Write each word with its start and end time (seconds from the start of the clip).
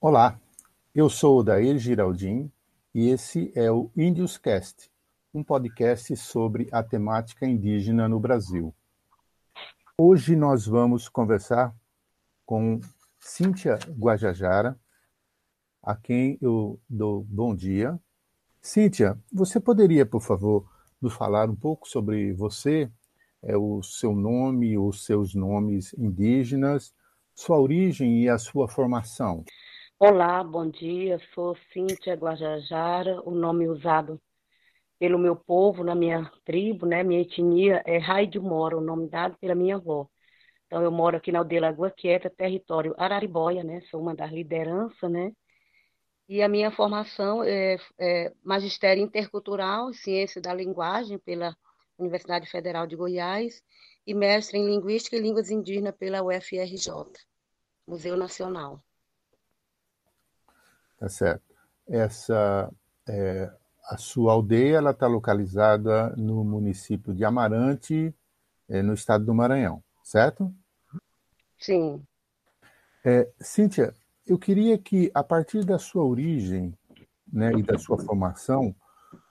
Olá, 0.00 0.40
eu 0.92 1.08
sou 1.08 1.38
o 1.38 1.42
Dair 1.44 1.78
Giraldin 1.78 2.50
e 2.92 3.10
esse 3.10 3.52
é 3.54 3.70
o 3.70 3.88
Índios 3.96 4.36
Cast, 4.36 4.90
um 5.32 5.44
podcast 5.44 6.16
sobre 6.16 6.68
a 6.72 6.82
temática 6.82 7.46
indígena 7.46 8.08
no 8.08 8.18
Brasil. 8.18 8.74
Hoje 9.96 10.34
nós 10.34 10.66
vamos 10.66 11.08
conversar 11.08 11.72
com 12.44 12.80
Cíntia 13.20 13.78
Guajajara, 13.96 14.76
a 15.80 15.94
quem 15.94 16.36
eu 16.42 16.80
dou 16.88 17.22
bom 17.22 17.54
dia. 17.54 17.96
Cíntia, 18.60 19.16
você 19.32 19.60
poderia, 19.60 20.04
por 20.04 20.22
favor, 20.22 20.68
nos 21.00 21.14
falar 21.14 21.48
um 21.48 21.54
pouco 21.54 21.88
sobre 21.88 22.32
você 22.32 22.90
é, 23.42 23.56
o 23.56 23.82
seu 23.82 24.14
nome, 24.14 24.78
os 24.78 25.04
seus 25.04 25.34
nomes 25.34 25.92
indígenas, 25.94 26.94
sua 27.34 27.58
origem 27.58 28.22
e 28.22 28.28
a 28.28 28.38
sua 28.38 28.68
formação. 28.68 29.44
Olá, 29.98 30.42
bom 30.42 30.68
dia. 30.68 31.18
Sou 31.34 31.56
Cíntia 31.72 32.14
Guajajara. 32.14 33.20
O 33.24 33.30
nome 33.30 33.68
usado 33.68 34.20
pelo 34.98 35.18
meu 35.18 35.34
povo, 35.34 35.82
na 35.82 35.94
minha 35.94 36.30
tribo, 36.44 36.84
né, 36.84 37.02
minha 37.02 37.22
etnia, 37.22 37.82
é 37.86 37.96
Raio 37.96 38.42
Mora, 38.42 38.76
o 38.76 38.82
nome 38.82 39.08
dado 39.08 39.36
pela 39.38 39.54
minha 39.54 39.76
avó. 39.76 40.06
Então, 40.66 40.82
eu 40.82 40.90
moro 40.90 41.16
aqui 41.16 41.32
na 41.32 41.38
aldeia 41.40 41.62
Lagoa 41.62 41.90
Quieta, 41.90 42.30
território 42.30 42.94
Araribóia, 42.96 43.64
né? 43.64 43.80
Sou 43.90 44.00
uma 44.00 44.14
das 44.14 44.30
lideranças, 44.30 45.10
né? 45.10 45.32
E 46.28 46.42
a 46.42 46.48
minha 46.48 46.70
formação 46.70 47.42
é, 47.42 47.76
é 47.98 48.32
magistério 48.44 49.02
intercultural, 49.02 49.92
ciência 49.92 50.40
da 50.40 50.54
linguagem 50.54 51.18
pela 51.18 51.56
Universidade 52.00 52.50
Federal 52.50 52.86
de 52.86 52.96
Goiás, 52.96 53.62
e 54.06 54.14
mestre 54.14 54.58
em 54.58 54.66
Linguística 54.66 55.16
e 55.16 55.20
Línguas 55.20 55.50
Indígenas 55.50 55.94
pela 55.94 56.22
UFRJ, 56.22 56.90
Museu 57.86 58.16
Nacional. 58.16 58.82
Tá 60.98 61.08
certo. 61.08 61.54
Essa, 61.88 62.70
é, 63.08 63.50
a 63.84 63.96
sua 63.96 64.32
aldeia 64.32 64.76
ela 64.76 64.90
está 64.90 65.06
localizada 65.06 66.14
no 66.16 66.44
município 66.44 67.14
de 67.14 67.24
Amarante, 67.24 68.14
é, 68.68 68.82
no 68.82 68.94
estado 68.94 69.24
do 69.24 69.34
Maranhão, 69.34 69.82
certo? 70.02 70.54
Sim. 71.58 72.04
É, 73.04 73.28
Cíntia, 73.40 73.94
eu 74.26 74.38
queria 74.38 74.78
que, 74.78 75.10
a 75.14 75.24
partir 75.24 75.64
da 75.64 75.78
sua 75.78 76.04
origem 76.04 76.76
né, 77.32 77.52
e 77.52 77.62
da 77.62 77.78
sua 77.78 77.98
formação, 77.98 78.74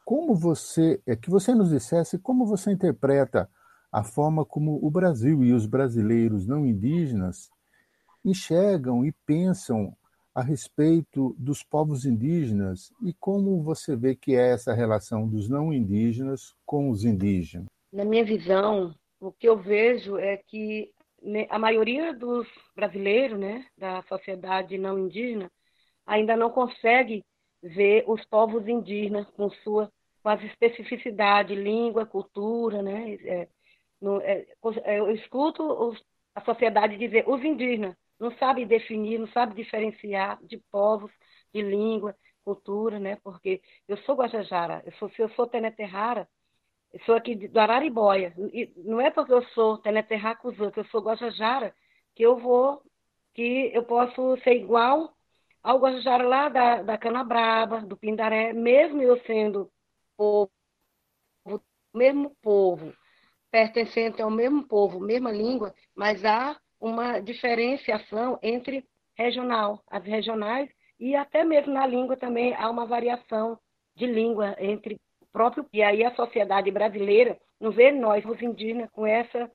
como 0.09 0.33
você, 0.33 0.99
é 1.05 1.15
que 1.15 1.29
você 1.29 1.53
nos 1.53 1.69
dissesse 1.69 2.17
como 2.17 2.43
você 2.43 2.71
interpreta 2.71 3.47
a 3.91 4.03
forma 4.03 4.43
como 4.43 4.83
o 4.83 4.89
Brasil 4.89 5.43
e 5.43 5.53
os 5.53 5.67
brasileiros 5.67 6.47
não 6.47 6.65
indígenas 6.65 7.51
enxergam 8.25 9.05
e 9.05 9.11
pensam 9.23 9.95
a 10.33 10.41
respeito 10.41 11.35
dos 11.37 11.61
povos 11.61 12.05
indígenas 12.07 12.91
e 13.03 13.13
como 13.13 13.61
você 13.61 13.95
vê 13.95 14.15
que 14.15 14.35
é 14.35 14.49
essa 14.49 14.73
relação 14.73 15.27
dos 15.27 15.47
não 15.47 15.71
indígenas 15.71 16.55
com 16.65 16.89
os 16.89 17.05
indígenas? 17.05 17.67
Na 17.93 18.03
minha 18.03 18.25
visão, 18.25 18.95
o 19.19 19.31
que 19.31 19.47
eu 19.47 19.59
vejo 19.59 20.17
é 20.17 20.37
que 20.37 20.91
a 21.51 21.59
maioria 21.59 22.15
dos 22.15 22.47
brasileiros, 22.75 23.39
né, 23.39 23.63
da 23.77 24.01
sociedade 24.09 24.75
não 24.75 24.97
indígena, 24.97 25.51
ainda 26.03 26.35
não 26.35 26.49
consegue 26.49 27.23
ver 27.61 28.05
os 28.07 28.25
povos 28.25 28.67
indígenas 28.67 29.29
com 29.37 29.51
sua 29.51 29.87
com 30.21 30.29
as 30.29 30.41
especificidades, 30.43 31.57
língua, 31.57 32.05
cultura, 32.05 32.81
né? 32.81 33.15
É, 33.25 33.47
no, 34.01 34.21
é, 34.21 34.45
é, 34.83 34.99
eu 34.99 35.11
escuto 35.11 35.63
os, 35.63 36.01
a 36.35 36.41
sociedade 36.41 36.97
dizer 36.97 37.27
os 37.27 37.43
indígenas 37.43 37.95
não 38.19 38.31
sabem 38.37 38.67
definir, 38.67 39.17
não 39.17 39.27
sabem 39.29 39.55
diferenciar 39.55 40.37
de 40.43 40.57
povos, 40.71 41.11
de 41.53 41.61
língua, 41.61 42.15
cultura, 42.43 42.99
né? 42.99 43.17
Porque 43.23 43.61
eu 43.87 43.97
sou 43.99 44.15
Guajajara, 44.15 44.83
eu 44.85 44.91
sou, 44.93 45.09
se 45.09 45.21
eu 45.21 45.29
sou 45.29 45.47
Teneterrara, 45.47 46.27
eu 46.91 46.99
sou 47.01 47.15
aqui 47.15 47.35
do 47.35 47.59
Araribóia. 47.59 48.33
E 48.53 48.71
não 48.77 48.99
é 48.99 49.09
porque 49.11 49.33
eu 49.33 49.43
sou 49.49 49.77
Teneterra 49.77 50.35
que 50.35 50.47
eu 50.47 50.85
sou 50.85 51.01
Guajajara, 51.01 51.73
que 52.15 52.23
eu 52.23 52.37
vou, 52.37 52.81
que 53.33 53.71
eu 53.73 53.83
posso 53.83 54.37
ser 54.43 54.55
igual 54.55 55.13
ao 55.63 55.79
Guajajara 55.79 56.27
lá 56.27 56.49
da, 56.49 56.81
da 56.81 56.97
Canabrava, 56.97 57.81
do 57.81 57.97
Pindaré, 57.97 58.53
mesmo 58.53 59.01
eu 59.01 59.19
sendo 59.23 59.71
povo, 60.19 60.51
mesmo 61.93 62.35
povo, 62.41 62.93
pertencente 63.49 64.21
ao 64.21 64.29
mesmo 64.29 64.67
povo, 64.67 64.99
mesma 64.99 65.31
língua, 65.31 65.73
mas 65.95 66.25
há 66.25 66.59
uma 66.77 67.21
diferenciação 67.21 68.37
entre 68.43 68.85
regional, 69.15 69.81
as 69.87 70.03
regionais, 70.03 70.69
e 70.99 71.15
até 71.15 71.45
mesmo 71.45 71.73
na 71.73 71.87
língua 71.87 72.17
também 72.17 72.53
há 72.53 72.69
uma 72.69 72.85
variação 72.85 73.57
de 73.95 74.05
língua 74.05 74.57
entre 74.59 74.99
o 75.21 75.25
próprio. 75.31 75.65
E 75.71 75.81
aí 75.81 76.03
a 76.03 76.13
sociedade 76.13 76.69
brasileira 76.69 77.39
não 77.57 77.71
vê 77.71 77.89
nós, 77.89 78.25
os 78.25 78.41
indígenas, 78.41 78.89
com 78.91 79.05
essa 79.07 79.49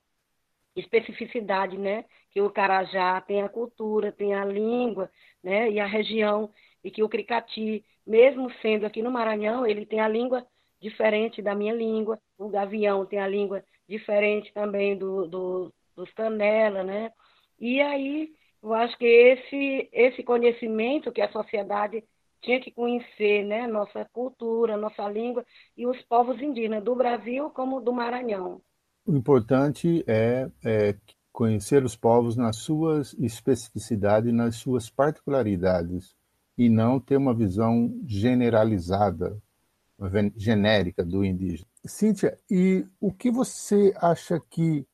especificidade, 0.74 1.76
né? 1.76 2.06
Que 2.30 2.40
o 2.40 2.50
Carajá 2.50 3.20
tem 3.20 3.42
a 3.42 3.48
cultura, 3.48 4.10
tem 4.10 4.34
a 4.34 4.44
língua, 4.44 5.10
né? 5.42 5.70
E 5.70 5.78
a 5.78 5.86
região, 5.86 6.50
e 6.82 6.90
que 6.90 7.02
o 7.02 7.08
Cricati, 7.08 7.84
mesmo 8.06 8.50
sendo 8.60 8.86
aqui 8.86 9.02
no 9.02 9.10
Maranhão, 9.10 9.66
ele 9.66 9.84
tem 9.86 10.00
a 10.00 10.08
língua 10.08 10.46
diferente 10.84 11.40
da 11.40 11.54
minha 11.54 11.74
língua. 11.74 12.18
O 12.38 12.48
gavião 12.48 13.06
tem 13.06 13.18
a 13.18 13.26
língua 13.26 13.64
diferente 13.88 14.52
também 14.52 14.96
do, 14.96 15.26
do, 15.26 15.72
dos 15.96 16.12
canela, 16.12 16.84
né? 16.84 17.10
E 17.58 17.80
aí, 17.80 18.32
eu 18.62 18.74
acho 18.74 18.96
que 18.98 19.06
esse, 19.06 19.88
esse 19.92 20.22
conhecimento 20.22 21.10
que 21.10 21.22
a 21.22 21.32
sociedade 21.32 22.04
tinha 22.42 22.60
que 22.60 22.70
conhecer, 22.70 23.44
né? 23.44 23.66
Nossa 23.66 24.04
cultura, 24.12 24.76
nossa 24.76 25.08
língua 25.08 25.44
e 25.74 25.86
os 25.86 26.00
povos 26.02 26.40
indígenas 26.40 26.84
do 26.84 26.94
Brasil 26.94 27.48
como 27.50 27.80
do 27.80 27.92
Maranhão. 27.92 28.60
O 29.06 29.16
importante 29.16 30.04
é, 30.06 30.50
é 30.64 30.94
conhecer 31.32 31.82
os 31.82 31.96
povos 31.96 32.36
nas 32.36 32.56
suas 32.56 33.14
especificidades, 33.14 34.32
nas 34.32 34.56
suas 34.56 34.90
particularidades, 34.90 36.14
e 36.56 36.68
não 36.68 37.00
ter 37.00 37.16
uma 37.16 37.34
visão 37.34 37.90
generalizada 38.06 39.42
genérica 40.36 41.04
do 41.04 41.24
indígena. 41.24 41.68
Cíntia, 41.84 42.38
e 42.50 42.86
o 43.00 43.12
que 43.12 43.30
você 43.30 43.94
acha 43.96 44.40
que 44.50 44.86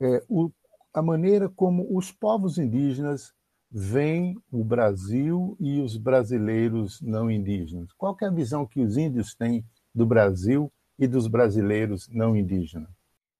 é, 0.00 0.22
o, 0.28 0.50
a 0.92 1.02
maneira 1.02 1.48
como 1.48 1.86
os 1.96 2.10
povos 2.10 2.58
indígenas 2.58 3.32
veem 3.70 4.40
o 4.50 4.64
Brasil 4.64 5.56
e 5.60 5.80
os 5.80 5.96
brasileiros 5.96 7.00
não 7.02 7.30
indígenas? 7.30 7.92
Qual 7.92 8.16
é 8.22 8.26
a 8.26 8.30
visão 8.30 8.66
que 8.66 8.80
os 8.80 8.96
índios 8.96 9.34
têm 9.34 9.64
do 9.94 10.06
Brasil 10.06 10.72
e 10.98 11.06
dos 11.06 11.26
brasileiros 11.26 12.08
não 12.08 12.36
indígenas? 12.36 12.90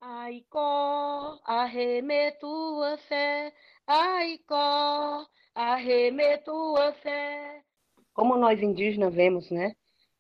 Aicó, 0.01 1.41
arremeto 1.45 2.47
a 2.83 2.99
fé, 3.09 3.53
aicó, 3.87 5.27
arremeto 5.55 6.77
a 6.77 6.93
fé. 6.93 7.63
Como 8.13 8.37
nós 8.37 8.61
indígenas 8.61 9.15
vemos, 9.15 9.51
né? 9.51 9.75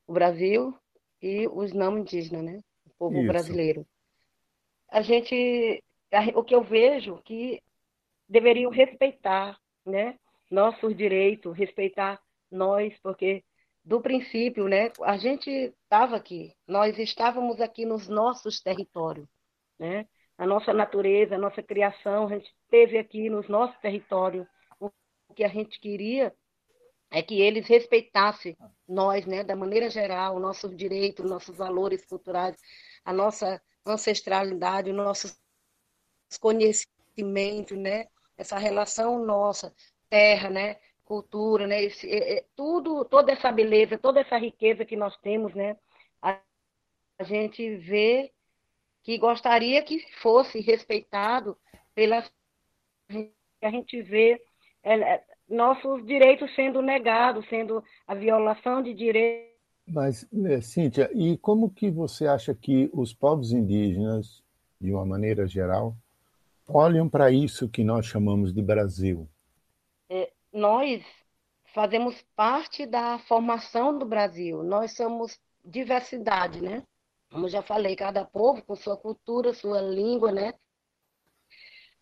O 0.08 0.12
Brasil 0.12 0.74
e 1.22 1.46
os 1.46 1.72
não 1.72 1.98
indígenas, 1.98 2.42
né? 2.42 2.60
O 2.86 2.90
povo 2.98 3.18
Isso. 3.18 3.26
brasileiro. 3.26 3.86
A 4.90 5.02
gente, 5.02 5.84
o 6.34 6.42
que 6.42 6.54
eu 6.54 6.64
vejo 6.64 7.20
que 7.22 7.62
deveriam 8.26 8.70
respeitar, 8.70 9.58
né? 9.84 10.18
Nossos 10.50 10.96
direitos, 10.96 11.54
respeitar 11.54 12.18
nós, 12.50 12.98
porque 13.02 13.44
do 13.84 14.00
princípio, 14.00 14.66
né? 14.66 14.90
A 15.02 15.18
gente 15.18 15.50
estava 15.50 16.16
aqui, 16.16 16.54
nós 16.66 16.98
estávamos 16.98 17.60
aqui 17.60 17.84
nos 17.84 18.08
nossos 18.08 18.60
territórios, 18.60 19.28
né? 19.78 20.06
A 20.38 20.46
nossa 20.46 20.72
natureza, 20.72 21.34
a 21.34 21.38
nossa 21.38 21.62
criação, 21.62 22.26
a 22.26 22.30
gente 22.30 22.50
esteve 22.62 22.96
aqui 22.96 23.28
nos 23.28 23.46
nossos 23.46 23.78
territórios. 23.80 24.46
O 24.80 24.90
que 25.34 25.44
a 25.44 25.48
gente 25.48 25.78
queria 25.78 26.32
é 27.10 27.22
que 27.22 27.40
eles 27.40 27.66
respeitassem 27.66 28.56
nós, 28.86 29.24
né, 29.26 29.42
da 29.42 29.56
maneira 29.56 29.88
geral, 29.88 30.38
nossos 30.38 30.76
direitos, 30.76 31.28
nossos 31.28 31.56
valores 31.56 32.04
culturais, 32.04 32.56
a 33.04 33.12
nossa 33.12 33.60
ancestralidade, 33.86 34.90
o 34.90 34.94
nosso 34.94 35.34
conhecimento, 36.40 37.74
né, 37.74 38.06
essa 38.36 38.58
relação 38.58 39.24
nossa, 39.24 39.74
terra, 40.10 40.50
né, 40.50 40.76
cultura, 41.04 41.66
né, 41.66 41.82
esse, 41.82 42.08
é, 42.08 42.38
é, 42.38 42.44
tudo, 42.54 43.04
toda 43.04 43.32
essa 43.32 43.50
beleza, 43.50 43.98
toda 43.98 44.20
essa 44.20 44.36
riqueza 44.36 44.84
que 44.84 44.96
nós 44.96 45.16
temos, 45.18 45.54
né, 45.54 45.76
a, 46.20 46.38
a 47.18 47.24
gente 47.24 47.76
vê 47.76 48.32
que 49.02 49.16
gostaria 49.16 49.82
que 49.82 50.00
fosse 50.20 50.60
respeitado 50.60 51.58
pela 51.94 52.22
a 53.62 53.70
gente 53.70 54.02
vê 54.02 54.40
nossos 55.48 56.04
direitos 56.04 56.54
sendo 56.54 56.82
negados, 56.82 57.48
sendo 57.48 57.82
a 58.06 58.14
violação 58.14 58.82
de 58.82 58.92
direitos. 58.94 59.48
Mas, 59.86 60.28
né, 60.30 60.60
Cíntia, 60.60 61.10
e 61.14 61.38
como 61.38 61.70
que 61.70 61.90
você 61.90 62.26
acha 62.26 62.54
que 62.54 62.90
os 62.92 63.14
povos 63.14 63.52
indígenas 63.52 64.42
de 64.80 64.92
uma 64.92 65.04
maneira 65.04 65.46
geral, 65.46 65.96
olham 66.66 67.08
para 67.08 67.30
isso 67.30 67.68
que 67.68 67.82
nós 67.82 68.06
chamamos 68.06 68.52
de 68.52 68.62
Brasil? 68.62 69.28
É, 70.08 70.30
nós 70.52 71.04
fazemos 71.74 72.22
parte 72.36 72.86
da 72.86 73.18
formação 73.20 73.98
do 73.98 74.06
Brasil. 74.06 74.62
Nós 74.62 74.92
somos 74.92 75.38
diversidade, 75.64 76.62
né? 76.62 76.82
Como 77.30 77.48
já 77.48 77.62
falei, 77.62 77.94
cada 77.94 78.24
povo 78.24 78.62
com 78.62 78.74
sua 78.74 78.96
cultura, 78.96 79.52
sua 79.52 79.80
língua, 79.80 80.32
né? 80.32 80.54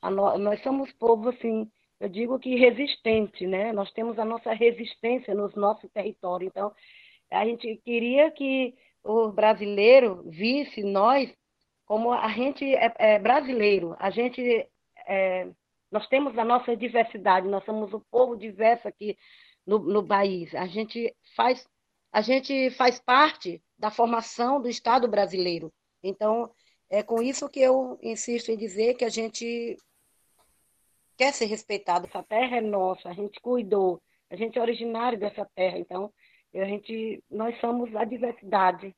No... 0.02 0.38
nós 0.38 0.62
somos 0.62 0.92
povo 0.92 1.30
assim, 1.30 1.70
eu 2.00 2.08
digo 2.08 2.38
que 2.38 2.56
resistente, 2.56 3.46
né? 3.46 3.72
Nós 3.72 3.90
temos 3.92 4.18
a 4.18 4.24
nossa 4.24 4.52
resistência 4.52 5.34
no 5.34 5.50
nosso 5.56 5.88
território. 5.88 6.46
Então, 6.46 6.72
a 7.30 7.44
gente 7.44 7.76
queria 7.84 8.30
que 8.30 8.74
o 9.02 9.28
brasileiro 9.30 10.22
visse 10.28 10.82
nós 10.82 11.32
como 11.86 12.12
a 12.12 12.28
gente 12.28 12.64
é, 12.74 12.92
é 12.98 13.18
brasileiro, 13.18 13.94
a 13.98 14.10
gente 14.10 14.68
é, 15.06 15.48
nós 15.90 16.08
temos 16.08 16.36
a 16.36 16.44
nossa 16.44 16.76
diversidade, 16.76 17.46
nós 17.48 17.64
somos 17.64 17.92
o 17.92 18.00
povo 18.10 18.36
diverso 18.36 18.88
aqui 18.88 19.16
no, 19.64 19.78
no 19.78 20.06
país. 20.06 20.54
A 20.54 20.66
gente 20.66 21.14
faz 21.36 21.66
a 22.12 22.20
gente 22.20 22.70
faz 22.70 22.98
parte 22.98 23.62
da 23.78 23.90
formação 23.90 24.60
do 24.60 24.68
Estado 24.68 25.06
brasileiro. 25.06 25.72
Então, 26.02 26.50
é 26.88 27.02
com 27.02 27.22
isso 27.22 27.48
que 27.48 27.60
eu 27.60 27.98
insisto 28.02 28.50
em 28.50 28.56
dizer 28.56 28.94
que 28.94 29.04
a 29.04 29.08
gente 29.08 29.76
quer 31.16 31.32
ser 31.32 31.46
respeitado. 31.46 32.06
Essa 32.06 32.22
terra 32.22 32.56
é 32.56 32.60
nossa, 32.60 33.08
a 33.08 33.12
gente 33.12 33.40
cuidou, 33.40 34.02
a 34.30 34.36
gente 34.36 34.58
é 34.58 34.62
originário 34.62 35.18
dessa 35.18 35.44
terra. 35.54 35.78
Então, 35.78 36.12
a 36.54 36.64
gente, 36.64 37.22
nós 37.30 37.58
somos 37.60 37.94
a 37.94 38.04
diversidade. 38.04 38.94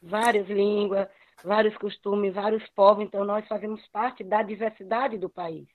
Várias 0.00 0.48
línguas, 0.48 1.08
vários 1.42 1.76
costumes, 1.76 2.34
vários 2.34 2.66
povos. 2.70 3.04
Então, 3.04 3.24
nós 3.24 3.46
fazemos 3.48 3.84
parte 3.88 4.22
da 4.22 4.42
diversidade 4.42 5.18
do 5.18 5.28
país. 5.28 5.66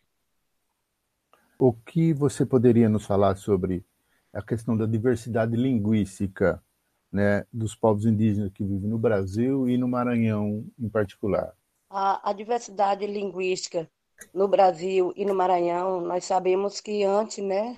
O 1.60 1.74
que 1.74 2.14
você 2.14 2.46
poderia 2.46 2.90
nos 2.90 3.06
falar 3.06 3.36
sobre 3.36 3.86
a 4.34 4.42
questão 4.42 4.76
da 4.76 4.86
diversidade 4.86 5.56
linguística 5.56 6.64
né, 7.12 7.46
dos 7.52 7.76
povos 7.76 8.06
indígenas 8.06 8.52
que 8.54 8.64
vivem 8.64 8.90
no 8.90 8.98
Brasil 8.98 9.68
e 9.68 9.78
no 9.78 9.88
Maranhão 9.88 10.66
em 10.80 10.90
particular? 10.90 11.54
A, 11.90 12.30
a, 12.30 12.34
diversidade 12.34 13.06
linguística 13.06 13.90
no 14.34 14.48
Brasil 14.48 15.14
e 15.16 15.26
no 15.26 15.36
Maranhão, 15.36 16.02
nós 16.02 16.26
sabemos 16.26 16.80
que 16.80 17.04
antes, 17.04 17.44
né, 17.44 17.78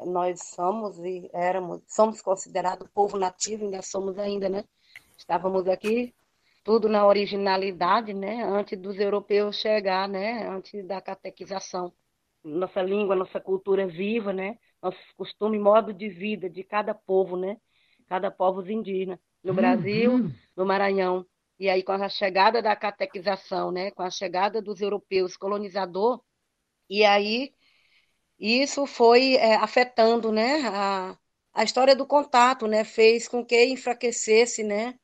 nós 0.00 0.40
somos 0.54 0.98
e 0.98 1.28
éramos, 1.32 1.82
somos 1.86 2.22
considerados 2.22 2.88
povo 2.94 3.18
nativo, 3.18 3.64
ainda 3.64 3.82
somos 3.82 4.18
ainda, 4.18 4.48
né? 4.48 4.64
Estávamos 5.16 5.66
aqui 5.68 6.14
tudo 6.64 6.88
na 6.88 7.06
originalidade, 7.06 8.12
né, 8.12 8.44
antes 8.44 8.78
dos 8.78 8.98
europeus 8.98 9.56
chegar, 9.56 10.08
né, 10.08 10.48
antes 10.48 10.86
da 10.86 11.00
catequização 11.00 11.92
nossa 12.44 12.82
língua, 12.82 13.14
nossa 13.14 13.40
cultura 13.40 13.86
viva, 13.86 14.32
né? 14.32 14.58
Nosso 14.82 14.98
costume, 15.16 15.58
modo 15.58 15.92
de 15.92 16.08
vida 16.08 16.48
de 16.48 16.62
cada 16.62 16.94
povo, 16.94 17.36
né? 17.36 17.56
Cada 18.08 18.30
povo 18.30 18.68
indígena 18.70 19.20
no 19.42 19.52
Brasil, 19.52 20.12
uhum. 20.12 20.32
no 20.56 20.64
Maranhão. 20.64 21.26
E 21.58 21.68
aí 21.68 21.82
com 21.82 21.92
a 21.92 22.08
chegada 22.08 22.62
da 22.62 22.76
catequização, 22.76 23.70
né? 23.72 23.90
Com 23.90 24.02
a 24.02 24.10
chegada 24.10 24.62
dos 24.62 24.80
europeus 24.80 25.36
colonizador, 25.36 26.22
e 26.90 27.04
aí 27.04 27.52
isso 28.38 28.86
foi 28.86 29.34
é, 29.36 29.56
afetando, 29.56 30.32
né? 30.32 30.62
A, 30.68 31.18
a 31.54 31.64
história 31.64 31.96
do 31.96 32.06
contato, 32.06 32.66
né? 32.66 32.84
Fez 32.84 33.28
com 33.28 33.44
que 33.44 33.64
enfraquecesse, 33.66 34.62
né? 34.64 34.94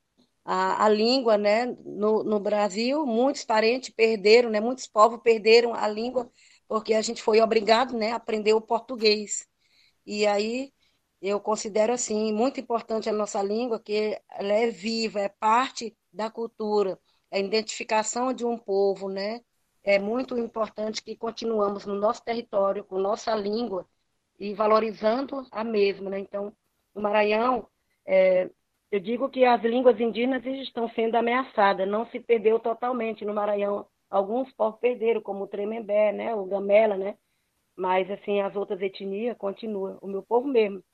A, 0.45 0.85
a 0.87 0.89
língua, 0.89 1.37
né? 1.39 1.67
No, 1.85 2.23
no 2.25 2.41
Brasil, 2.41 3.05
muitos 3.07 3.45
parentes 3.45 3.91
perderam, 3.91 4.51
né? 4.51 4.61
Muitos 4.61 4.87
povos 4.87 5.21
perderam 5.23 5.75
a 5.75 5.89
língua 5.89 6.31
porque 6.69 6.95
a 6.95 7.03
gente 7.03 7.23
foi 7.23 7.41
obrigado 7.41 7.97
né, 7.97 8.13
a 8.13 8.17
aprender 8.17 8.53
o 8.55 8.61
português. 8.61 9.47
E 10.07 10.27
aí 10.27 10.73
eu 11.29 11.41
considero 11.41 11.93
assim 11.93 12.33
muito 12.33 12.61
importante 12.61 13.09
a 13.09 13.13
nossa 13.13 13.43
língua, 13.43 13.81
que 13.81 14.21
ela 14.31 14.53
é 14.53 14.71
viva, 14.71 15.21
é 15.21 15.29
parte 15.29 15.97
da 16.13 16.31
cultura, 16.31 16.99
a 17.31 17.39
identificação 17.39 18.33
de 18.33 18.45
um 18.45 18.59
povo, 18.59 19.09
né? 19.09 19.41
É 19.83 19.99
muito 19.99 20.39
importante 20.39 21.03
que 21.03 21.17
continuamos 21.17 21.85
no 21.87 21.95
nosso 21.95 22.25
território 22.25 22.85
com 22.85 22.99
nossa 22.99 23.35
língua 23.35 23.87
e 24.39 24.55
valorizando 24.55 25.47
a 25.51 25.65
mesma, 25.65 26.11
né? 26.11 26.19
Então, 26.21 26.53
no 26.95 27.03
Maranhão, 27.03 27.69
é, 28.07 28.51
eu 28.91 29.01
digo 29.01 29.29
que 29.29 29.45
as 29.45 29.63
línguas 29.63 30.01
indígenas 30.01 30.45
estão 30.47 30.89
sendo 30.91 31.17
ameaçadas, 31.17 31.89
não 31.89 32.07
se 32.11 32.21
perdeu 32.21 32.59
totalmente 32.61 33.25
no 33.25 33.35
Maranhão 33.35 33.87
Alguns 34.15 34.53
povos 34.53 34.79
perderam, 34.79 35.21
como 35.21 35.43
o 35.43 35.49
Tremembé, 35.49 36.13
né, 36.13 36.33
o 36.37 36.45
Gamela, 36.45 36.97
né? 36.97 37.19
Mas, 37.77 38.09
assim, 38.09 38.41
as 38.41 38.55
outras 38.55 38.81
etnias 38.81 39.37
continuam. 39.37 39.99
O 40.01 40.07
meu 40.07 40.23
povo 40.23 40.47
mesmo, 40.47 40.85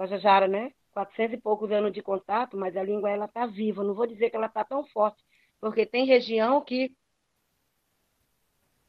Guajajara, 0.00 0.48
né? 0.48 0.72
400 0.92 1.38
e 1.38 1.40
poucos 1.40 1.70
anos 1.70 1.92
de 1.92 2.02
contato, 2.02 2.56
mas 2.56 2.76
a 2.76 2.82
língua, 2.82 3.10
ela 3.10 3.28
tá 3.28 3.46
viva. 3.46 3.84
Não 3.84 3.94
vou 3.94 4.06
dizer 4.06 4.30
que 4.30 4.36
ela 4.36 4.48
tá 4.48 4.64
tão 4.64 4.84
forte, 4.86 5.22
porque 5.60 5.86
tem 5.86 6.06
região 6.06 6.60
que 6.62 6.96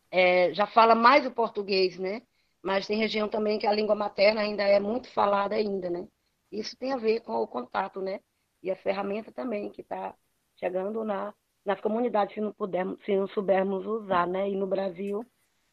é, 0.10 0.54
já 0.54 0.66
fala 0.68 0.96
mais 0.96 1.25
o 1.25 1.31
português, 1.31 1.98
né? 1.98 2.22
Mas 2.63 2.88
tem 2.88 2.98
região 2.98 3.28
também 3.28 3.60
que 3.60 3.68
a 3.68 3.74
língua 3.74 3.96
materna 3.96 4.42
ainda 4.42 4.63
é 4.63 4.80
muito 4.80 5.10
falada 5.12 5.56
ainda, 5.56 5.90
né? 5.90 6.08
Isso 6.52 6.75
tem 6.78 6.94
a 6.94 6.98
ver 6.98 7.22
com 7.22 7.34
o 7.34 7.48
contato, 7.48 8.02
né? 8.02 8.19
E 8.62 8.72
a 8.72 8.75
ferramenta 8.75 9.31
também 9.31 9.69
que 9.69 9.81
está 9.81 10.16
chegando 10.58 11.04
na 11.04 11.34
nas 11.63 11.80
comunidades 11.80 12.34
se 12.34 12.42
não 12.42 12.52
pudermos, 12.52 12.98
se 13.06 13.16
não 13.16 13.28
soubermos 13.28 13.86
usar, 13.86 14.25
né? 14.28 14.50
E 14.50 14.56
no 14.56 14.66
Brasil, 14.66 15.24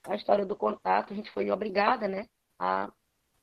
a 0.05 0.14
história 0.17 0.44
do 0.44 0.56
contato, 0.56 1.12
a 1.12 1.17
gente 1.17 1.31
foi 1.31 1.50
obrigada, 1.50 2.08
né, 2.08 2.26
a 2.58 2.93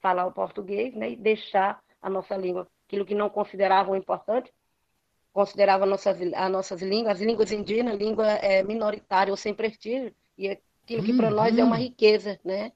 falar 0.01 0.25
o 0.27 0.31
português, 0.31 0.94
né, 0.95 1.12
e 1.12 1.15
deixar 1.15 1.81
a 2.06 2.10
nossa 2.10 2.38
língua, 2.38 2.68
aquilo 2.86 3.04
que 3.04 3.16
não 3.16 3.31
consideravam 3.31 3.96
importante, 3.96 4.54
considerava 5.34 5.88
nossas, 5.88 6.22
as 6.22 6.52
nossas 6.52 6.80
línguas, 6.80 7.16
as 7.16 7.19
línguas 7.19 7.52
indígenas, 7.52 7.98
língua 7.98 8.28
é, 8.28 8.62
minoritária 8.62 9.34
ou 9.34 9.38
sem 9.38 9.56
prestígio, 9.56 10.13
e 10.38 10.50
aquilo 10.50 11.02
que 11.02 11.18
para 11.18 11.31
nós 11.31 11.57
é 11.57 11.63
uma 11.63 11.78
uhum. 11.78 11.81
riqueza, 11.81 12.40
né? 12.46 12.72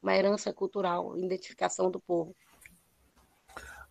Uma 0.00 0.16
herança 0.16 0.52
cultural, 0.52 1.18
identificação 1.18 1.90
do 1.90 1.98
povo. 1.98 2.32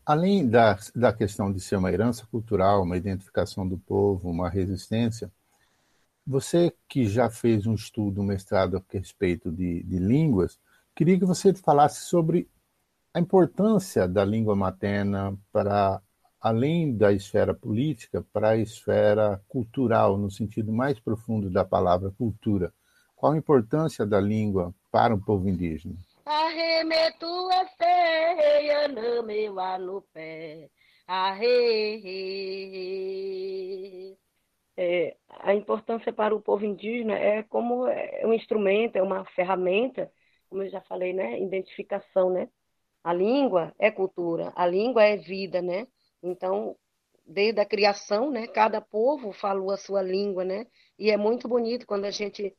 Além 0.06 0.48
da, 0.48 0.80
da 0.96 1.12
questão 1.12 1.52
de 1.52 1.60
ser 1.60 1.76
uma 1.76 1.92
herança 1.92 2.26
cultural, 2.32 2.84
uma 2.84 2.96
identificação 2.96 3.68
do 3.68 3.78
povo, 3.78 4.30
uma 4.30 4.50
resistência, 4.50 5.30
você 6.26 6.74
que 6.88 7.06
já 7.06 7.30
fez 7.30 7.68
um 7.68 7.74
estudo, 7.74 8.22
um 8.22 8.26
mestrado 8.26 8.78
a 8.78 8.84
respeito 8.94 9.52
de, 9.52 9.84
de 9.84 10.00
línguas, 10.00 10.58
queria 10.96 11.20
que 11.20 11.26
você 11.26 11.54
falasse 11.54 12.06
sobre 12.06 12.50
a 13.18 13.20
importância 13.20 14.08
da 14.08 14.24
língua 14.24 14.56
materna 14.56 15.36
para, 15.52 16.00
além 16.40 16.96
da 16.96 17.12
esfera 17.12 17.52
política, 17.52 18.24
para 18.32 18.50
a 18.50 18.58
esfera 18.58 19.42
cultural, 19.48 20.20
no 20.20 20.30
sentido 20.30 20.72
mais 20.72 21.00
profundo 21.00 21.50
da 21.50 21.66
palavra 21.66 22.12
cultura. 22.12 22.72
Qual 23.16 23.32
a 23.32 23.38
importância 23.38 24.06
da 24.06 24.22
língua 24.22 24.72
para 24.92 25.16
o 25.16 25.20
povo 25.20 25.50
indígena? 25.50 25.96
Arremeto 26.28 27.26
a 27.26 27.66
feia 27.76 28.88
no 28.88 29.24
meu 29.24 30.04
pé. 30.14 30.70
Arre. 31.08 31.98
É, 34.78 35.18
a 35.40 35.56
importância 35.56 36.14
para 36.14 36.36
o 36.36 36.42
povo 36.42 36.64
indígena 36.64 37.16
é 37.18 37.42
como 37.42 37.88
é 37.88 38.22
um 38.28 38.34
instrumento, 38.34 38.96
é 38.96 39.02
uma 39.02 39.26
ferramenta, 39.32 40.12
como 40.48 40.62
eu 40.62 40.70
já 40.70 40.82
falei, 40.82 41.14
né? 41.14 41.42
Identificação, 41.42 42.30
né? 42.30 42.48
A 43.04 43.14
língua 43.14 43.74
é 43.80 43.90
cultura, 43.90 44.52
a 44.56 44.66
língua 44.66 45.04
é 45.04 45.18
vida, 45.18 45.62
né? 45.62 45.88
Então, 46.22 46.76
desde 47.26 47.60
a 47.60 47.66
criação, 47.66 48.32
né? 48.32 48.48
Cada 48.48 48.82
povo 48.82 49.32
falou 49.32 49.72
a 49.72 49.78
sua 49.78 50.02
língua, 50.02 50.44
né? 50.44 50.66
E 50.98 51.12
é 51.12 51.18
muito 51.18 51.48
bonito 51.48 51.86
quando 51.86 52.06
a 52.06 52.12
gente 52.12 52.56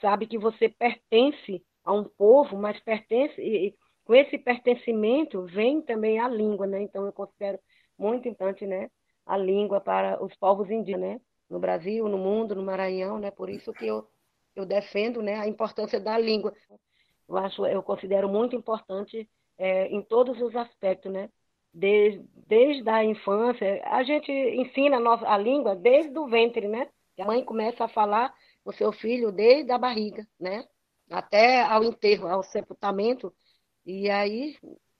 sabe 0.00 0.26
que 0.26 0.38
você 0.38 0.68
pertence 0.68 1.62
a 1.84 1.92
um 1.92 2.04
povo, 2.04 2.56
mas 2.56 2.78
pertence, 2.80 3.40
e, 3.40 3.74
com 4.04 4.14
esse 4.14 4.38
pertencimento 4.38 5.44
vem 5.44 5.80
também 5.82 6.18
a 6.18 6.28
língua, 6.28 6.66
né? 6.66 6.82
Então 6.82 7.06
eu 7.06 7.12
considero 7.12 7.58
muito 7.98 8.28
importante, 8.28 8.66
né, 8.66 8.90
a 9.26 9.36
língua 9.36 9.80
para 9.80 10.22
os 10.22 10.34
povos 10.36 10.70
indígenas, 10.70 11.14
né? 11.14 11.20
No 11.48 11.58
Brasil, 11.58 12.08
no 12.08 12.18
mundo, 12.18 12.54
no 12.54 12.62
Maranhão, 12.62 13.18
né? 13.18 13.30
Por 13.30 13.50
isso 13.50 13.72
que 13.72 13.86
eu, 13.86 14.08
eu 14.56 14.64
defendo, 14.64 15.20
né, 15.22 15.36
a 15.36 15.46
importância 15.46 16.00
da 16.00 16.18
língua. 16.18 16.54
Eu 17.28 17.36
acho, 17.36 17.66
eu 17.66 17.82
considero 17.82 18.28
muito 18.28 18.56
importante 18.56 19.28
é, 19.60 19.86
em 19.88 20.02
todos 20.02 20.40
os 20.40 20.56
aspectos, 20.56 21.12
né? 21.12 21.30
Desde, 21.72 22.24
desde 22.48 22.88
a 22.90 23.04
infância, 23.04 23.80
a 23.84 24.02
gente 24.02 24.32
ensina 24.32 24.96
a, 24.96 25.00
nossa, 25.00 25.28
a 25.28 25.38
língua 25.38 25.76
desde 25.76 26.18
o 26.18 26.26
ventre, 26.26 26.66
né? 26.68 26.88
A 27.18 27.24
mãe 27.26 27.44
começa 27.44 27.84
a 27.84 27.88
falar 27.88 28.34
o 28.64 28.72
seu 28.72 28.92
filho 28.92 29.30
desde 29.30 29.70
a 29.72 29.78
barriga, 29.78 30.26
né? 30.38 30.64
até 31.10 31.62
ao 31.62 31.84
enterro, 31.84 32.28
ao 32.28 32.42
sepultamento, 32.42 33.34
e 33.84 34.08
aí 34.08 34.56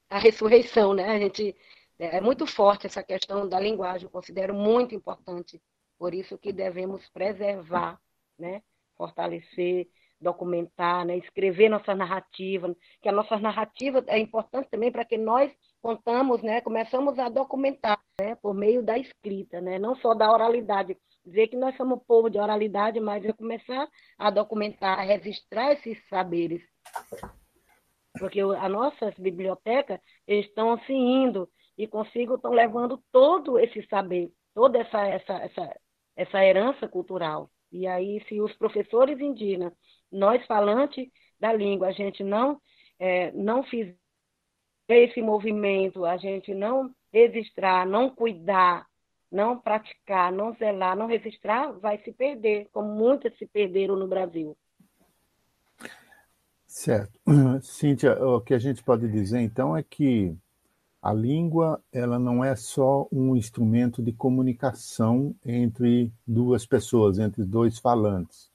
a 0.09 0.19
ressurreição, 0.19 0.93
né? 0.95 1.09
A 1.09 1.19
gente 1.19 1.57
é 1.99 2.21
muito 2.21 2.47
forte 2.47 2.87
essa 2.87 3.02
questão 3.02 3.49
da 3.49 3.61
linguagem, 3.61 4.07
eu 4.07 4.11
considero 4.11 4.55
muito 4.55 4.95
importante 4.95 5.62
Por 5.99 6.14
isso 6.14 6.38
que 6.38 6.52
devemos 6.52 7.09
preservar, 7.11 8.00
né? 8.38 8.62
fortalecer, 8.97 9.88
documentar, 10.21 11.05
né? 11.05 11.17
escrever 11.17 11.69
nossa 11.69 11.95
narrativa, 11.95 12.75
que 13.00 13.09
a 13.09 13.12
nossa 13.12 13.39
narrativa 13.39 14.05
é 14.07 14.19
importante 14.19 14.69
também 14.71 14.93
para 14.93 15.05
que 15.05 15.17
nós 15.17 15.50
contamos, 15.81 16.43
né? 16.43 16.61
começamos 16.61 17.19
a 17.19 17.29
documentar 17.29 17.99
né? 18.21 18.35
por 18.37 18.55
meio 18.55 18.83
da 18.83 18.99
escrita, 18.99 19.61
né? 19.61 19.79
não 19.79 19.97
só 19.97 20.15
da 20.15 20.31
oralidade. 20.31 20.97
Dizer 21.25 21.49
que 21.49 21.57
nós 21.57 21.77
somos 21.77 22.03
povo 22.07 22.29
de 22.29 22.39
oralidade, 22.39 23.00
mas 23.00 23.25
é 23.25 23.33
começar 23.33 23.89
a 24.19 24.31
documentar, 24.31 24.99
a 24.99 25.03
registrar 25.03 25.73
esses 25.73 25.99
saberes. 26.09 26.62
Porque 28.19 28.41
as 28.41 28.71
nossas 28.71 29.15
bibliotecas 29.19 30.00
estão 30.27 30.79
se 30.81 30.93
indo 30.93 31.49
e 31.79 31.87
consigo 31.87 32.35
estão 32.35 32.53
levando 32.53 33.03
todo 33.12 33.59
esse 33.59 33.87
saber, 33.87 34.31
toda 34.55 34.79
essa, 34.79 35.07
essa, 35.07 35.33
essa, 35.35 35.81
essa 36.17 36.45
herança 36.45 36.89
cultural. 36.89 37.50
E 37.73 37.87
aí, 37.87 38.23
se 38.29 38.41
os 38.41 38.53
professores 38.57 39.21
indígenas, 39.21 39.73
nós 40.11 40.45
falantes 40.47 41.09
da 41.38 41.52
língua, 41.52 41.88
a 41.88 41.93
gente 41.93 42.23
não, 42.23 42.61
é, 42.99 43.33
não 43.33 43.62
fizer 43.62 43.97
esse 44.88 45.23
movimento, 45.23 46.05
a 46.05 46.17
gente 46.17 46.52
não 46.55 46.90
registrar, 47.12 47.87
não 47.87 48.11
cuidar, 48.11 48.87
não 49.31 49.59
praticar, 49.59 50.33
não 50.33 50.52
zelar, 50.55 50.97
não 50.97 51.07
registrar, 51.07 51.73
vai 51.73 51.99
se 52.02 52.12
perder, 52.12 52.69
como 52.73 52.93
muitas 52.93 53.37
se 53.38 53.47
perderam 53.47 53.97
no 53.97 54.09
Brasil. 54.09 54.57
Certo. 56.67 57.19
Cíntia, 57.62 58.14
o 58.25 58.40
que 58.40 58.55
a 58.55 58.59
gente 58.59 58.83
pode 58.83 59.09
dizer 59.09 59.40
então 59.40 59.76
é 59.76 59.83
que 59.83 60.37
a 61.02 61.12
língua 61.12 61.83
ela 61.93 62.19
não 62.19 62.45
é 62.45 62.55
só 62.55 63.09
um 63.11 63.35
instrumento 63.35 64.02
de 64.02 64.12
comunicação 64.12 65.35
entre 65.45 66.12
duas 66.26 66.67
pessoas, 66.67 67.19
entre 67.19 67.45
dois 67.45 67.79
falantes. 67.79 68.50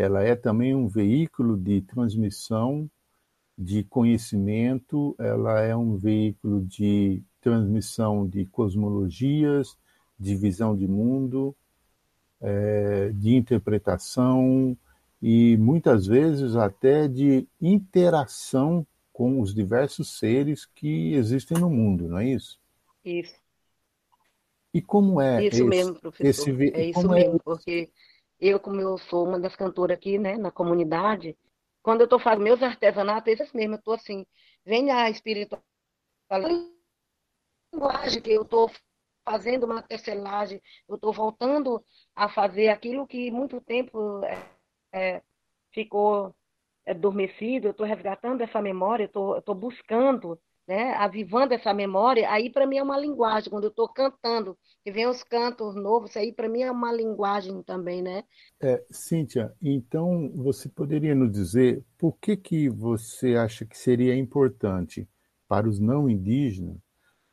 Ela 0.00 0.22
é 0.22 0.34
também 0.34 0.74
um 0.74 0.88
veículo 0.88 1.58
de 1.58 1.82
transmissão 1.82 2.88
de 3.56 3.84
conhecimento, 3.84 5.14
ela 5.18 5.60
é 5.60 5.76
um 5.76 5.94
veículo 5.98 6.62
de 6.62 7.22
transmissão 7.42 8.26
de 8.26 8.46
cosmologias, 8.46 9.76
de 10.18 10.34
visão 10.34 10.74
de 10.74 10.88
mundo, 10.88 11.54
é, 12.40 13.10
de 13.12 13.36
interpretação 13.36 14.74
e 15.20 15.58
muitas 15.58 16.06
vezes 16.06 16.56
até 16.56 17.06
de 17.06 17.46
interação 17.60 18.86
com 19.12 19.38
os 19.38 19.52
diversos 19.52 20.18
seres 20.18 20.64
que 20.64 21.12
existem 21.12 21.58
no 21.58 21.68
mundo, 21.68 22.08
não 22.08 22.18
é 22.18 22.30
isso? 22.30 22.58
Isso. 23.04 23.34
E 24.72 24.80
como 24.80 25.20
é 25.20 25.44
isso 25.46 25.56
esse, 25.56 25.64
mesmo, 25.64 25.94
professor? 25.96 26.26
Esse, 26.26 26.70
é 26.72 26.88
isso 26.88 27.00
é 27.00 27.14
mesmo, 27.14 27.36
é... 27.36 27.38
porque 27.44 27.90
eu, 28.40 28.58
como 28.60 28.80
eu 28.80 28.98
sou 28.98 29.26
uma 29.26 29.38
das 29.38 29.54
cantoras 29.56 29.96
aqui, 29.96 30.18
né, 30.18 30.36
na 30.36 30.50
comunidade, 30.50 31.36
quando 31.82 32.00
eu 32.00 32.04
estou 32.04 32.18
fazendo 32.18 32.44
meus 32.44 32.62
artesanatos, 32.62 33.32
esses 33.32 33.52
mesmo, 33.52 33.74
eu 33.74 33.78
estou 33.78 33.94
assim, 33.94 34.26
vem 34.64 34.90
a 34.90 35.10
espiritualidade, 35.10 35.64
linguagem 37.72 38.22
que 38.22 38.30
eu 38.30 38.42
estou 38.42 38.70
fazendo 39.24 39.64
uma 39.64 39.82
tecelagem, 39.82 40.60
eu 40.88 40.96
estou 40.96 41.12
voltando 41.12 41.84
a 42.14 42.28
fazer 42.28 42.68
aquilo 42.68 43.06
que 43.06 43.30
muito 43.30 43.60
tempo 43.60 44.22
é, 44.24 44.50
é, 44.92 45.22
ficou 45.72 46.34
adormecido, 46.86 47.68
eu 47.68 47.70
estou 47.70 47.86
resgatando 47.86 48.42
essa 48.42 48.60
memória, 48.60 49.10
eu 49.14 49.38
estou 49.38 49.54
buscando, 49.54 50.38
né, 50.70 50.94
avivando 50.94 51.52
essa 51.52 51.74
memória, 51.74 52.30
aí 52.30 52.48
para 52.48 52.64
mim 52.64 52.76
é 52.76 52.82
uma 52.82 52.96
linguagem, 52.96 53.50
quando 53.50 53.64
eu 53.64 53.70
estou 53.70 53.88
cantando, 53.88 54.56
e 54.86 54.92
vem 54.92 55.04
os 55.08 55.20
cantos 55.24 55.74
novos, 55.74 56.16
aí 56.16 56.32
para 56.32 56.48
mim 56.48 56.62
é 56.62 56.70
uma 56.70 56.92
linguagem 56.92 57.60
também, 57.64 58.00
né? 58.00 58.22
É, 58.62 58.80
Cíntia, 58.88 59.52
então 59.60 60.30
você 60.32 60.68
poderia 60.68 61.12
nos 61.12 61.32
dizer 61.32 61.84
por 61.98 62.16
que, 62.20 62.36
que 62.36 62.68
você 62.68 63.34
acha 63.34 63.66
que 63.66 63.76
seria 63.76 64.16
importante 64.16 65.08
para 65.48 65.68
os 65.68 65.80
não 65.80 66.08
indígenas 66.08 66.76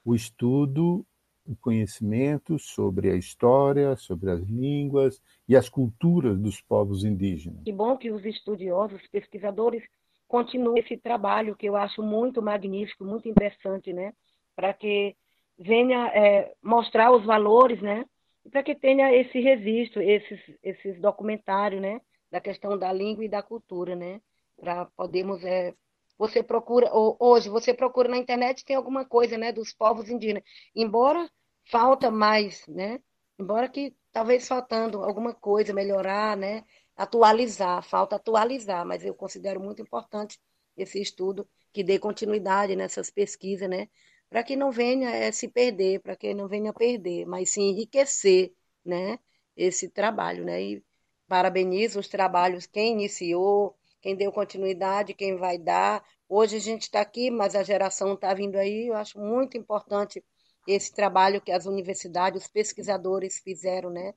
o 0.03 0.15
estudo 0.15 1.05
o 1.45 1.55
conhecimento 1.55 2.59
sobre 2.59 3.09
a 3.09 3.15
história, 3.15 3.95
sobre 3.95 4.31
as 4.31 4.41
línguas 4.41 5.21
e 5.47 5.55
as 5.55 5.69
culturas 5.69 6.37
dos 6.37 6.59
povos 6.59 7.05
indígenas. 7.05 7.63
Que 7.63 7.71
bom 7.71 7.95
que 7.95 8.11
os 8.11 8.25
estudiosos, 8.25 9.07
pesquisadores, 9.07 9.83
continuem 10.27 10.83
esse 10.83 10.97
trabalho 10.97 11.55
que 11.55 11.67
eu 11.67 11.75
acho 11.75 12.01
muito 12.01 12.41
magnífico, 12.41 13.03
muito 13.03 13.27
interessante, 13.29 13.93
né? 13.93 14.13
Para 14.55 14.73
que 14.73 15.15
venha 15.57 16.07
é, 16.07 16.53
mostrar 16.61 17.11
os 17.11 17.25
valores, 17.25 17.81
né? 17.81 18.05
E 18.45 18.49
para 18.49 18.63
que 18.63 18.75
tenha 18.75 19.13
esse 19.13 19.39
registro, 19.39 20.01
esses, 20.01 20.39
esses 20.63 20.99
documentários, 20.99 21.81
né? 21.81 22.01
Da 22.31 22.41
questão 22.41 22.77
da 22.77 22.91
língua 22.91 23.25
e 23.25 23.29
da 23.29 23.41
cultura, 23.41 23.95
né? 23.95 24.21
Para 24.57 24.85
podermos 24.95 25.43
é, 25.43 25.73
você 26.17 26.41
procura 26.41 26.89
hoje 26.91 27.47
você 27.49 27.73
procura 27.73 28.09
na 28.09 28.17
internet 28.17 28.65
tem 28.65 28.75
alguma 28.75 29.05
coisa 29.05 29.37
né 29.37 29.51
dos 29.51 29.71
povos 29.71 30.09
indígenas 30.09 30.43
embora 30.75 31.29
falta 31.69 32.09
mais, 32.09 32.65
né? 32.67 32.99
Embora 33.39 33.69
que 33.69 33.95
talvez 34.11 34.47
faltando 34.47 35.03
alguma 35.03 35.33
coisa, 35.33 35.73
melhorar, 35.73 36.35
né? 36.35 36.63
Atualizar, 36.97 37.83
falta 37.83 38.15
atualizar, 38.15 38.85
mas 38.85 39.05
eu 39.05 39.13
considero 39.13 39.59
muito 39.59 39.81
importante 39.81 40.39
esse 40.75 40.99
estudo 40.99 41.47
que 41.71 41.83
dê 41.83 41.99
continuidade 41.99 42.75
nessas 42.75 43.11
pesquisas, 43.11 43.69
né? 43.69 43.87
Para 44.29 44.43
que 44.43 44.55
não 44.55 44.71
venha 44.71 45.09
é, 45.11 45.31
se 45.31 45.47
perder, 45.47 46.01
para 46.01 46.15
que 46.15 46.33
não 46.33 46.47
venha 46.47 46.73
perder, 46.73 47.25
mas 47.25 47.51
sim 47.51 47.69
enriquecer, 47.69 48.51
né? 48.83 49.19
Esse 49.55 49.89
trabalho, 49.89 50.43
né? 50.43 50.61
E 50.61 50.83
parabenizo 51.27 51.99
os 51.99 52.07
trabalhos, 52.07 52.65
quem 52.65 52.93
iniciou, 52.93 53.77
quem 54.01 54.15
deu 54.15 54.31
continuidade, 54.31 55.13
quem 55.13 55.37
vai 55.37 55.57
dar. 55.57 56.03
Hoje 56.27 56.57
a 56.57 56.59
gente 56.59 56.83
está 56.83 57.01
aqui, 57.01 57.29
mas 57.29 57.55
a 57.55 57.63
geração 57.63 58.13
está 58.13 58.33
vindo 58.33 58.55
aí. 58.57 58.87
Eu 58.87 58.95
acho 58.95 59.19
muito 59.19 59.57
importante 59.57 60.23
esse 60.67 60.93
trabalho 60.93 61.41
que 61.41 61.51
as 61.51 61.65
universidades, 61.65 62.43
os 62.43 62.47
pesquisadores 62.47 63.39
fizeram, 63.39 63.89
né, 63.89 64.13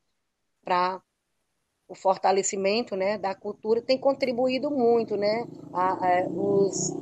para 0.64 1.02
o 1.90 1.94
fortalecimento, 1.96 2.94
né, 2.94 3.18
da 3.18 3.34
cultura 3.34 3.82
tem 3.82 3.98
contribuído 3.98 4.70
muito, 4.70 5.16
né, 5.16 5.44
a, 5.72 5.92
a, 5.92 6.28
os, 6.28 6.94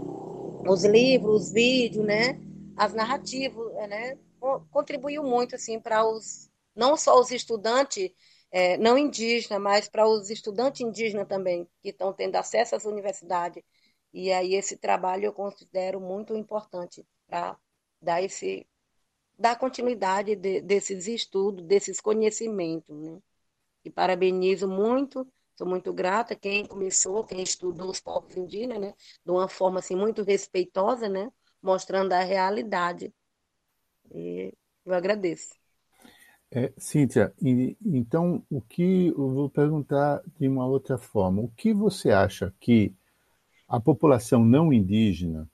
os 0.66 0.82
livros, 0.82 1.42
os 1.42 1.52
vídeos, 1.52 2.06
né, 2.06 2.40
as 2.74 2.94
narrativas, 2.94 3.74
né, 3.86 4.16
contribuiu 4.70 5.22
muito 5.22 5.56
assim 5.56 5.78
para 5.78 6.08
os 6.08 6.48
não 6.74 6.96
só 6.96 7.20
os 7.20 7.30
estudantes 7.30 8.10
é, 8.50 8.78
não 8.78 8.96
indígenas, 8.96 9.60
mas 9.60 9.88
para 9.90 10.08
os 10.08 10.30
estudantes 10.30 10.80
indígenas 10.80 11.28
também 11.28 11.68
que 11.82 11.90
estão 11.90 12.12
tendo 12.14 12.36
acesso 12.36 12.74
às 12.74 12.86
universidades. 12.86 13.62
E 14.10 14.32
aí 14.32 14.54
esse 14.54 14.78
trabalho 14.78 15.26
eu 15.26 15.32
considero 15.34 16.00
muito 16.00 16.34
importante 16.34 17.04
para 17.26 17.58
dar 18.00 18.22
esse 18.22 18.66
dar 19.38 19.58
continuidade 19.58 20.34
de, 20.34 20.62
desses 20.62 21.06
estudos, 21.06 21.64
desses 21.64 22.00
conhecimentos. 22.00 22.96
Né? 22.96 23.18
E 23.88 23.90
parabenizo 23.90 24.68
muito, 24.68 25.26
sou 25.56 25.66
muito 25.66 25.94
grata 25.94 26.36
quem 26.36 26.66
começou, 26.66 27.24
quem 27.24 27.42
estudou 27.42 27.90
os 27.90 27.98
povos 27.98 28.36
indígenas, 28.36 28.78
né? 28.78 28.94
de 29.24 29.30
uma 29.30 29.48
forma 29.48 29.78
assim, 29.78 29.96
muito 29.96 30.22
respeitosa, 30.22 31.08
né? 31.08 31.32
mostrando 31.62 32.12
a 32.12 32.20
realidade. 32.20 33.10
E 34.14 34.52
eu 34.84 34.92
agradeço. 34.92 35.54
É, 36.50 36.70
Cíntia, 36.76 37.32
e, 37.40 37.78
então 37.82 38.44
o 38.50 38.60
que 38.60 39.08
eu 39.08 39.30
vou 39.30 39.48
perguntar 39.48 40.22
de 40.38 40.46
uma 40.46 40.66
outra 40.66 40.98
forma, 40.98 41.40
o 41.40 41.48
que 41.48 41.72
você 41.72 42.10
acha 42.10 42.54
que 42.60 42.94
a 43.66 43.80
população 43.80 44.44
não 44.44 44.70
indígena 44.70 45.48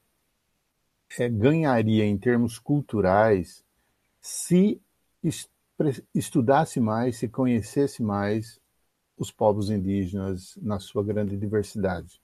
é, 1.20 1.28
ganharia 1.28 2.04
em 2.04 2.18
termos 2.18 2.58
culturais 2.58 3.64
se 4.20 4.80
estudasse 6.14 6.80
mais, 6.80 7.16
se 7.16 7.28
conhecesse 7.28 8.02
mais 8.02 8.60
os 9.16 9.30
povos 9.30 9.70
indígenas 9.70 10.56
na 10.56 10.78
sua 10.78 11.02
grande 11.02 11.36
diversidade? 11.36 12.20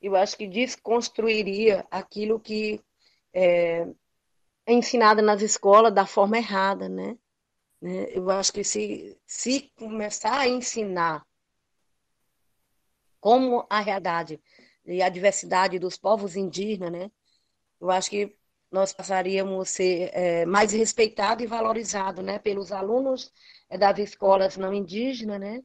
Eu 0.00 0.16
acho 0.16 0.36
que 0.36 0.46
desconstruiria 0.46 1.86
aquilo 1.90 2.40
que 2.40 2.80
é, 3.32 3.86
é 4.66 4.72
ensinado 4.72 5.22
nas 5.22 5.42
escolas 5.42 5.94
da 5.94 6.06
forma 6.06 6.38
errada, 6.38 6.88
né? 6.88 7.16
né? 7.80 8.06
Eu 8.10 8.30
acho 8.30 8.52
que 8.52 8.64
se, 8.64 9.16
se 9.26 9.72
começar 9.76 10.38
a 10.38 10.48
ensinar 10.48 11.24
como 13.20 13.64
a 13.70 13.80
realidade 13.80 14.40
e 14.84 15.00
a 15.00 15.08
diversidade 15.08 15.78
dos 15.78 15.96
povos 15.96 16.36
indígenas, 16.36 16.90
né? 16.90 17.10
Eu 17.80 17.90
acho 17.90 18.10
que 18.10 18.36
nós 18.72 18.92
passaríamos 18.92 19.60
a 19.60 19.64
ser 19.66 20.10
é, 20.14 20.46
mais 20.46 20.72
respeitado 20.72 21.42
e 21.42 21.46
valorizado 21.46 22.22
né, 22.22 22.38
pelos 22.38 22.72
alunos 22.72 23.32
é, 23.68 23.78
das 23.78 23.98
escolas 23.98 24.56
não 24.56 24.72
indígenas, 24.74 25.38
né? 25.40 25.62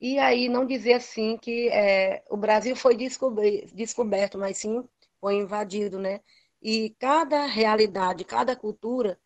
E 0.00 0.18
aí 0.18 0.48
não 0.48 0.66
dizer 0.66 0.94
assim 0.94 1.36
que 1.38 1.68
é, 1.70 2.22
o 2.30 2.36
Brasil 2.36 2.76
foi 2.76 2.96
descoberto, 2.96 4.38
mas 4.38 4.58
sim 4.58 4.84
foi 5.20 5.36
invadido, 5.36 5.98
né? 5.98 6.20
E 6.62 6.90
cada 6.98 7.46
realidade, 7.46 8.24
cada 8.24 8.56
cultura, 8.56 9.18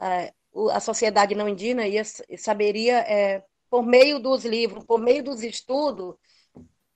é, 0.00 0.32
a 0.72 0.80
sociedade 0.80 1.34
não 1.34 1.48
indígena 1.48 1.86
ia, 1.86 2.02
saberia, 2.38 2.98
é, 3.00 3.44
por 3.70 3.82
meio 3.84 4.18
dos 4.18 4.44
livros, 4.44 4.84
por 4.84 4.98
meio 5.00 5.22
dos 5.22 5.42
estudos, 5.42 6.16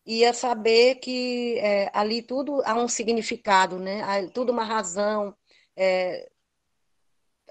ia 0.07 0.33
saber 0.35 0.97
que 0.97 1.59
é, 1.59 1.91
ali 1.93 2.23
tudo 2.23 2.63
há 2.65 2.75
um 2.75 2.89
significado, 2.89 3.79
né? 3.79 4.03
Há 4.03 4.29
tudo 4.31 4.53
uma 4.53 4.65
razão. 4.65 5.35
É, 5.83 6.31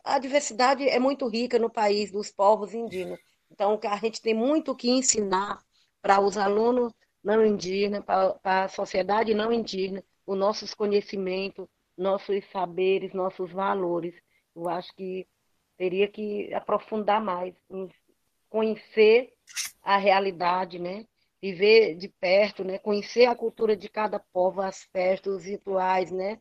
a 0.03 0.19
diversidade 0.19 0.87
é 0.87 0.99
muito 0.99 1.27
rica 1.27 1.57
no 1.57 1.67
país 1.67 2.11
dos 2.11 2.31
povos 2.31 2.75
indígenas. 2.75 3.19
Então, 3.49 3.79
a 3.83 3.97
gente 3.97 4.21
tem 4.21 4.35
muito 4.35 4.75
que 4.75 4.87
ensinar 4.87 5.59
para 5.99 6.21
os 6.21 6.37
alunos 6.37 6.93
não 7.23 7.43
indígenas, 7.43 8.05
para 8.05 8.65
a 8.65 8.67
sociedade 8.67 9.33
não 9.33 9.51
indígena, 9.51 10.03
os 10.27 10.37
nossos 10.37 10.75
conhecimentos, 10.75 11.67
nossos 11.97 12.45
saberes, 12.51 13.13
nossos 13.13 13.51
valores. 13.51 14.13
Eu 14.55 14.69
acho 14.69 14.95
que 14.95 15.27
teria 15.75 16.07
que 16.07 16.53
aprofundar 16.53 17.19
mais, 17.19 17.55
conhecer 18.47 19.33
a 19.81 19.97
realidade, 19.97 20.77
né? 20.77 21.03
Viver 21.41 21.95
de 21.95 22.07
perto, 22.09 22.63
né? 22.63 22.77
Conhecer 22.77 23.25
a 23.25 23.35
cultura 23.35 23.75
de 23.75 23.89
cada 23.89 24.19
povo, 24.19 24.61
as 24.61 24.83
festas, 24.83 25.33
os 25.33 25.45
rituais, 25.45 26.11
né? 26.11 26.39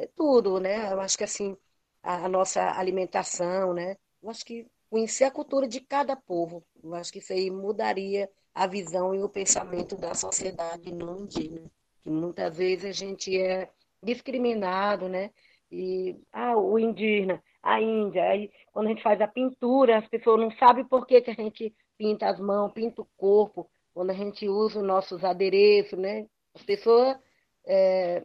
É 0.00 0.06
tudo, 0.16 0.58
né? 0.58 0.90
Eu 0.90 0.98
acho 0.98 1.18
que 1.18 1.24
assim 1.24 1.54
a, 2.02 2.24
a 2.24 2.28
nossa 2.28 2.70
alimentação, 2.78 3.74
né? 3.74 3.98
Eu 4.22 4.30
acho 4.30 4.42
que 4.46 4.66
conhecer 4.88 5.24
a 5.24 5.30
cultura 5.30 5.68
de 5.68 5.78
cada 5.78 6.16
povo, 6.16 6.64
eu 6.82 6.94
acho 6.94 7.12
que 7.12 7.18
isso 7.18 7.34
aí 7.34 7.50
mudaria 7.50 8.30
a 8.54 8.66
visão 8.66 9.14
e 9.14 9.22
o 9.22 9.28
pensamento 9.28 9.96
da 9.96 10.14
sociedade 10.14 10.90
não 10.90 11.20
indígena, 11.20 11.70
que 12.02 12.08
muitas 12.08 12.56
vezes 12.56 12.86
a 12.86 12.92
gente 12.92 13.38
é 13.38 13.68
discriminado, 14.02 15.06
né? 15.06 15.30
E 15.70 16.16
ah, 16.32 16.56
o 16.56 16.78
indígena, 16.78 17.42
a 17.62 17.78
Índia, 17.78 18.24
aí 18.24 18.50
quando 18.72 18.86
a 18.86 18.88
gente 18.88 19.02
faz 19.02 19.20
a 19.20 19.28
pintura, 19.28 19.98
as 19.98 20.08
pessoas 20.08 20.40
não 20.40 20.50
sabem 20.52 20.84
por 20.84 21.06
que, 21.06 21.20
que 21.20 21.30
a 21.30 21.34
gente 21.34 21.74
pinta 21.98 22.26
as 22.26 22.40
mãos, 22.40 22.72
pinta 22.72 23.02
o 23.02 23.08
corpo, 23.18 23.70
quando 23.92 24.10
a 24.10 24.14
gente 24.14 24.48
usa 24.48 24.78
os 24.78 24.86
nossos 24.86 25.22
adereços, 25.24 25.98
né? 25.98 26.26
As 26.54 26.62
pessoas 26.62 27.18
é, 27.66 28.24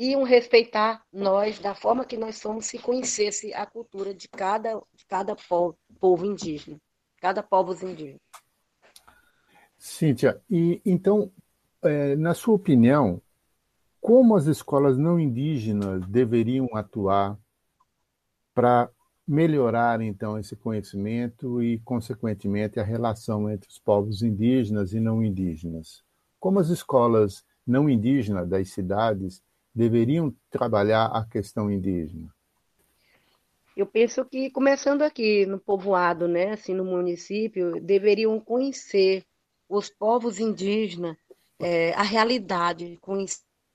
iam 0.00 0.22
respeitar 0.22 1.04
nós 1.12 1.58
da 1.58 1.74
forma 1.74 2.06
que 2.06 2.16
nós 2.16 2.36
somos 2.36 2.64
se 2.64 2.78
conhecesse 2.78 3.52
a 3.52 3.66
cultura 3.66 4.14
de 4.14 4.28
cada, 4.28 4.80
de 4.94 5.04
cada 5.06 5.36
povo, 5.36 5.76
povo 6.00 6.24
indígena, 6.24 6.78
cada 7.20 7.42
povo 7.42 7.74
indígena. 7.86 8.18
Cíntia, 9.76 10.40
e 10.50 10.80
então, 10.86 11.30
é, 11.82 12.16
na 12.16 12.32
sua 12.32 12.54
opinião, 12.54 13.20
como 14.00 14.34
as 14.36 14.46
escolas 14.46 14.96
não 14.96 15.20
indígenas 15.20 16.06
deveriam 16.06 16.66
atuar 16.74 17.38
para 18.54 18.90
melhorar 19.28 20.00
então 20.00 20.38
esse 20.38 20.56
conhecimento 20.56 21.62
e, 21.62 21.78
consequentemente, 21.80 22.80
a 22.80 22.82
relação 22.82 23.50
entre 23.50 23.68
os 23.68 23.78
povos 23.78 24.22
indígenas 24.22 24.94
e 24.94 25.00
não 25.00 25.22
indígenas? 25.22 26.02
Como 26.38 26.58
as 26.58 26.70
escolas 26.70 27.44
não 27.66 27.88
indígenas 27.88 28.48
das 28.48 28.70
cidades 28.70 29.42
deveriam 29.74 30.34
trabalhar 30.50 31.06
a 31.06 31.24
questão 31.24 31.70
indígena? 31.70 32.28
Eu 33.76 33.86
penso 33.86 34.24
que, 34.24 34.50
começando 34.50 35.02
aqui 35.02 35.46
no 35.46 35.58
povoado, 35.58 36.28
né, 36.28 36.52
assim, 36.52 36.74
no 36.74 36.84
município, 36.84 37.80
deveriam 37.80 38.38
conhecer 38.40 39.24
os 39.68 39.88
povos 39.88 40.38
indígenas, 40.40 41.16
é, 41.58 41.92
a 41.94 42.02
realidade, 42.02 42.98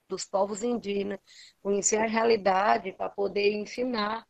dos 0.08 0.24
povos 0.24 0.62
indígenas, 0.62 1.18
conhecer 1.62 1.96
a 1.96 2.06
realidade 2.06 2.92
para 2.92 3.08
poder 3.08 3.52
ensinar 3.52 4.26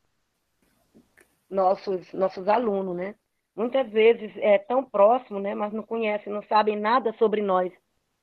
nossos, 1.51 2.13
nossos 2.13 2.49
alunos, 2.49 2.97
né? 2.97 3.15
Muitas 3.55 3.91
vezes 3.91 4.33
é 4.37 4.59
tão 4.59 4.85
próximo, 4.85 5.39
né, 5.41 5.55
mas 5.55 5.73
não 5.73 5.83
conhecem, 5.83 6.33
não 6.33 6.43
sabem 6.43 6.79
nada 6.79 7.13
sobre 7.15 7.43
nós. 7.43 7.73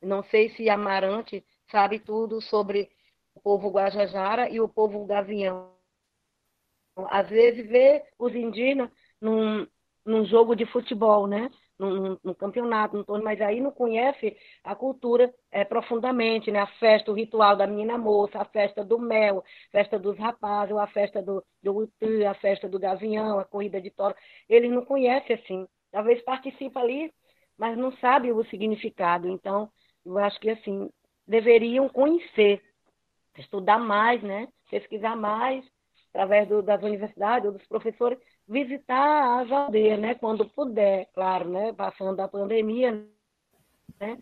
Não 0.02 0.24
sei 0.24 0.50
se 0.50 0.70
Amarante 0.70 1.44
sabe 1.72 2.00
tudo 2.00 2.40
sobre 2.42 2.90
povo 3.44 3.70
Guajajara 3.70 4.50
e 4.50 4.60
o 4.60 4.70
povo 4.70 5.06
Gavião. 5.06 5.74
Às 7.10 7.30
vezes 7.30 7.68
vê 7.68 8.04
os 8.18 8.34
indígenas 8.36 8.90
num, 9.20 9.68
num 10.06 10.26
jogo 10.26 10.56
de 10.56 10.66
futebol, 10.66 11.28
né? 11.28 11.50
Num, 11.78 12.18
num 12.24 12.34
campeonato, 12.36 12.96
num 12.96 13.04
torneio, 13.04 13.26
mas 13.26 13.42
aí 13.42 13.60
não 13.60 13.72
conhece 13.72 14.38
a 14.64 14.76
cultura 14.76 15.34
é, 15.52 15.66
profundamente, 15.66 16.52
né? 16.52 16.60
A 16.60 16.68
festa, 16.68 17.12
o 17.12 17.16
ritual 17.16 17.56
da 17.56 17.66
menina 17.66 17.98
moça, 17.98 18.40
a 18.40 18.46
festa 18.46 18.84
do 18.84 19.00
mel, 19.00 19.44
festa 19.72 19.98
dos 19.98 20.18
rapazes, 20.18 20.76
a 20.78 20.88
festa 20.88 21.22
do, 21.22 21.44
do 21.62 21.78
utu, 21.78 22.28
a 22.28 22.34
festa 22.36 22.70
do 22.70 22.80
gavião, 22.80 23.40
a 23.40 23.46
corrida 23.46 23.82
de 23.82 23.90
toro. 23.90 24.16
Eles 24.48 24.72
não 24.72 24.86
conhecem 24.86 25.36
assim. 25.36 25.68
Talvez 25.92 26.22
participe 26.24 26.78
ali, 26.78 27.12
mas 27.58 27.78
não 27.78 27.92
sabe 27.98 28.32
o 28.32 28.46
significado. 28.46 29.28
Então, 29.28 29.70
eu 30.06 30.18
acho 30.20 30.40
que 30.40 30.52
assim, 30.52 30.90
deveriam 31.28 31.90
conhecer 31.90 32.62
estudar 33.38 33.80
mais, 33.80 34.22
né? 34.22 34.48
pesquisar 34.70 35.16
mais, 35.16 35.66
através 36.10 36.48
do, 36.48 36.62
das 36.62 36.82
universidades 36.82 37.48
ou 37.48 37.54
dos 37.54 37.68
professores, 37.68 38.20
visitar 38.48 39.42
as 39.42 39.52
aldeias, 39.52 40.00
né? 40.00 40.16
quando 40.16 40.50
puder, 40.50 41.10
claro, 41.14 41.50
né? 41.50 41.74
passando 41.74 42.20
a 42.20 42.28
pandemia. 42.28 42.92
Né? 44.00 44.18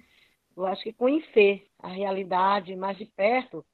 Eu 0.56 0.66
acho 0.66 0.84
que 0.84 0.94
conhecer 0.94 1.68
a 1.80 1.88
realidade 1.88 2.76
mais 2.76 2.98
de 2.98 3.06
perto, 3.06 3.66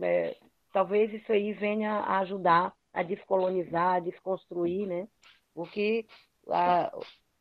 é, 0.00 0.36
talvez 0.72 1.12
isso 1.12 1.32
aí 1.32 1.52
venha 1.52 1.92
a 1.92 2.18
ajudar 2.20 2.72
a 2.92 3.02
descolonizar, 3.02 3.96
a 3.96 4.00
desconstruir, 4.00 4.86
né? 4.86 5.08
o 5.54 5.66
que 5.66 6.06
a, 6.48 6.92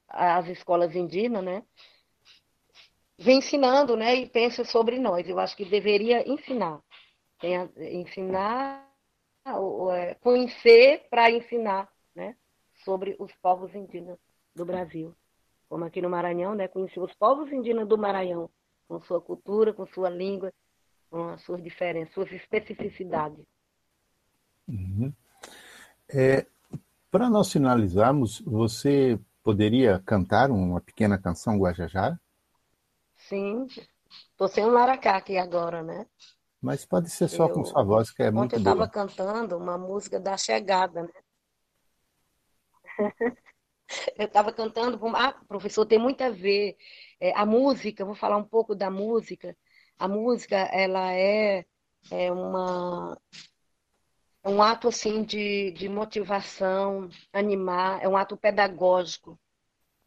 as 0.10 0.48
escolas 0.48 0.96
indígenas, 0.96 1.44
né? 1.44 1.64
vem 3.18 3.38
ensinando, 3.38 3.96
né, 3.96 4.16
e 4.16 4.30
pensa 4.30 4.64
sobre 4.64 5.00
nós. 5.00 5.28
Eu 5.28 5.40
acho 5.40 5.56
que 5.56 5.66
deveria 5.66 6.28
ensinar, 6.30 6.80
ensinar, 7.78 8.88
é, 9.94 10.14
conhecer 10.16 11.08
para 11.10 11.30
ensinar 11.32 11.90
né, 12.16 12.36
sobre 12.84 13.16
os 13.20 13.32
povos 13.42 13.74
indígenas 13.76 14.18
do 14.56 14.66
Brasil. 14.66 15.16
Como 15.68 15.84
aqui 15.84 16.02
no 16.02 16.10
Maranhão, 16.10 16.56
né, 16.56 16.68
conhecer 16.68 17.00
os 17.00 17.14
povos 17.14 17.52
indígenas 17.52 17.88
do 17.88 17.98
Maranhão, 17.98 18.50
com 18.88 19.02
sua 19.02 19.20
cultura, 19.20 19.74
com 19.74 19.86
sua 19.88 20.10
língua, 20.10 20.54
com 21.10 21.30
as 21.30 21.42
suas 21.42 21.62
diferenças, 21.64 22.14
suas 22.14 22.32
especificidades. 22.32 23.44
Uhum. 24.68 25.14
É, 26.10 26.46
para 27.12 27.30
nós 27.30 27.52
finalizarmos, 27.52 28.42
você 28.42 29.20
poderia 29.44 30.00
cantar 30.00 30.50
uma 30.52 30.82
pequena 30.82 31.18
canção 31.18 31.58
Guajajara? 31.58 32.20
Sim, 33.16 33.68
estou 34.32 34.48
sem 34.48 34.66
o 34.66 34.72
maracá 34.74 35.16
aqui 35.16 35.38
agora, 35.38 35.82
né? 35.82 36.06
Mas 36.62 36.86
pode 36.86 37.10
ser 37.10 37.28
só 37.28 37.48
eu, 37.48 37.54
com 37.54 37.66
sua 37.66 37.84
voz, 37.84 38.12
que 38.12 38.24
é 38.24 38.32
muito. 38.32 38.46
Ontem 38.46 38.56
eu 38.56 38.60
estava 38.60 38.88
cantando 38.88 39.58
uma 39.58 39.78
música 39.78 40.20
da 40.20 40.38
Chegada, 40.38 41.04
né? 41.04 41.14
eu 44.18 44.26
estava 44.26 44.52
cantando, 44.52 45.00
ah, 45.16 45.34
professor, 45.48 45.86
tem 45.86 46.00
muito 46.00 46.22
a 46.24 46.30
ver. 46.30 46.76
É, 47.20 47.34
a 47.36 47.46
música, 47.46 48.06
vou 48.06 48.16
falar 48.16 48.38
um 48.38 48.44
pouco 48.44 48.76
da 48.76 48.90
música. 48.90 49.56
A 49.98 50.08
música, 50.08 50.56
ela 50.56 51.14
é, 51.14 51.66
é 52.12 52.32
uma 52.32 53.18
é 54.46 54.50
um 54.50 54.62
ato 54.62 54.88
assim 54.88 55.24
de, 55.24 55.72
de 55.72 55.90
motivação, 55.90 57.10
animar, 57.34 58.00
é 58.04 58.08
um 58.08 58.16
ato 58.16 58.38
pedagógico. 58.38 59.40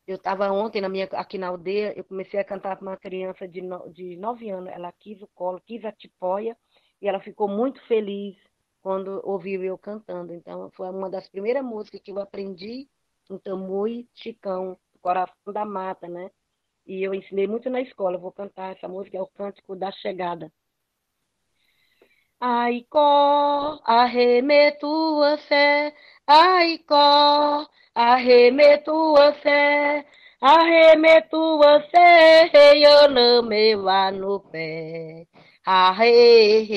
Eu 0.09 0.17
estava 0.17 0.51
ontem 0.51 0.81
na 0.81 0.89
minha, 0.89 1.05
aqui 1.13 1.37
na 1.37 1.49
aldeia, 1.49 1.93
eu 1.95 2.03
comecei 2.03 2.41
a 2.41 2.45
cantar 2.45 2.77
para 2.77 2.89
uma 2.89 2.97
criança 2.97 3.47
de, 3.47 3.61
no, 3.61 3.93
de 3.93 4.17
nove 4.17 4.49
anos. 4.49 4.73
Ela 4.73 4.91
quis 4.91 5.21
o 5.21 5.29
colo, 5.35 5.61
quis 5.67 5.85
a 5.85 5.93
tipóia, 5.93 6.57
e 7.03 7.07
ela 7.07 7.21
ficou 7.21 7.47
muito 7.47 7.79
feliz 7.87 8.35
quando 8.81 9.21
ouviu 9.23 9.63
eu 9.63 9.77
cantando. 9.77 10.33
Então, 10.33 10.71
foi 10.71 10.89
uma 10.89 11.11
das 11.11 11.29
primeiras 11.29 11.63
músicas 11.63 12.01
que 12.01 12.11
eu 12.11 12.19
aprendi 12.19 12.89
um 13.29 13.39
Tamui 13.39 14.09
Chicão, 14.15 14.79
Coração 15.03 15.53
da 15.53 15.67
Mata, 15.67 16.09
né? 16.09 16.31
E 16.87 17.03
eu 17.07 17.13
ensinei 17.13 17.47
muito 17.47 17.69
na 17.69 17.83
escola. 17.83 18.17
Eu 18.17 18.21
vou 18.21 18.33
cantar 18.33 18.75
essa 18.75 18.89
música, 18.89 19.19
é 19.19 19.21
o 19.21 19.27
Cântico 19.27 19.77
da 19.77 19.93
Chegada. 19.93 20.51
Aicó, 22.41 23.79
arremeto 23.85 24.87
a 25.23 25.37
fé, 25.37 25.95
aicó, 26.29 27.67
arremeto 27.95 28.93
você, 29.15 30.05
arremeto 30.41 31.59
você, 31.59 32.51
eu 32.77 33.09
não 33.11 33.43
me 33.43 33.75
vá 33.77 34.11
no 34.13 34.41
pé. 34.41 35.27
Arre, 35.65 36.69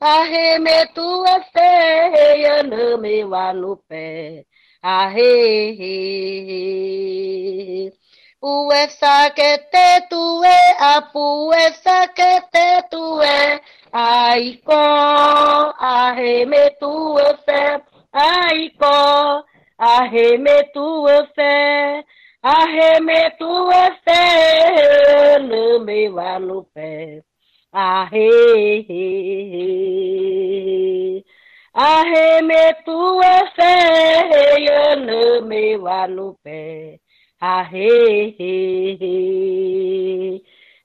arremeto 0.00 1.02
você, 1.24 1.60
eu 2.46 2.64
não 2.64 2.98
me 2.98 3.24
vá 3.24 3.52
no 3.52 3.76
pé. 3.88 4.44
Arre, 4.82 6.32
puesa 8.40 9.30
que 9.30 9.58
te 9.70 10.08
tuve, 10.10 10.48
a 10.78 11.02
puesa 11.12 12.08
que 12.08 12.40
te 12.50 12.82
tuve, 12.90 13.60
Aicó, 13.94 14.72
arremetua 15.78 17.36
fé, 17.44 17.82
Aicó, 18.10 19.44
arremetua 19.76 21.28
fé, 21.34 22.02
arremetua 22.42 23.98
fé, 24.02 25.38
no 25.40 25.80
meu 25.84 26.14
lá 26.14 26.38
no 26.40 26.64
pé. 26.72 27.22
Arre, 27.70 28.84
arremetua 31.74 33.52
fé, 33.54 34.96
no 34.96 35.42
meu 35.46 35.82
lá 35.82 36.08
no 36.08 36.34
pé. 36.42 36.98
Arre, 37.40 38.36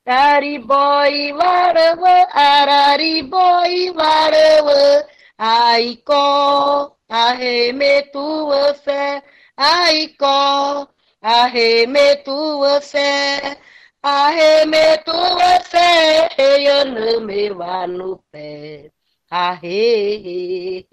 Ariboi 0.08 1.34
warawa, 1.34 2.16
arariboi 2.34 3.92
warawa, 3.92 5.06
aicó, 5.38 6.96
arremetua 7.10 8.74
fé, 8.74 9.22
aicó, 9.58 10.88
arremetua 11.22 12.80
fé, 12.80 13.58
arremetua 14.02 15.60
fé, 15.66 16.30
eu 16.38 16.86
no 16.86 17.22
meu 17.22 17.56
no 17.90 18.24
pé, 18.32 18.92
arre. 19.30 20.88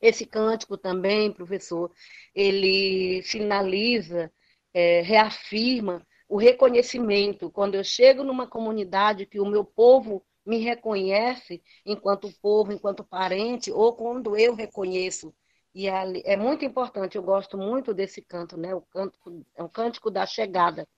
Esse 0.00 0.24
cântico 0.24 0.78
também, 0.78 1.30
professor, 1.30 1.92
ele 2.34 3.22
finaliza, 3.22 4.32
é, 4.72 5.02
reafirma 5.02 6.06
o 6.28 6.36
reconhecimento. 6.36 7.50
Quando 7.50 7.74
eu 7.74 7.82
chego 7.82 8.22
numa 8.22 8.46
comunidade 8.46 9.26
que 9.26 9.40
o 9.40 9.46
meu 9.46 9.64
povo 9.64 10.24
me 10.44 10.58
reconhece 10.58 11.62
enquanto 11.84 12.32
povo, 12.40 12.72
enquanto 12.72 13.04
parente, 13.04 13.70
ou 13.70 13.94
quando 13.94 14.36
eu 14.36 14.54
reconheço. 14.54 15.34
E 15.74 15.86
é 15.86 16.36
muito 16.36 16.64
importante, 16.64 17.16
eu 17.16 17.22
gosto 17.22 17.56
muito 17.56 17.92
desse 17.94 18.22
canto, 18.22 18.56
né? 18.56 18.74
O 18.74 18.80
canto 18.80 19.18
é 19.54 19.62
um 19.62 19.68
cântico 19.68 20.10
da 20.10 20.26
chegada, 20.26 20.88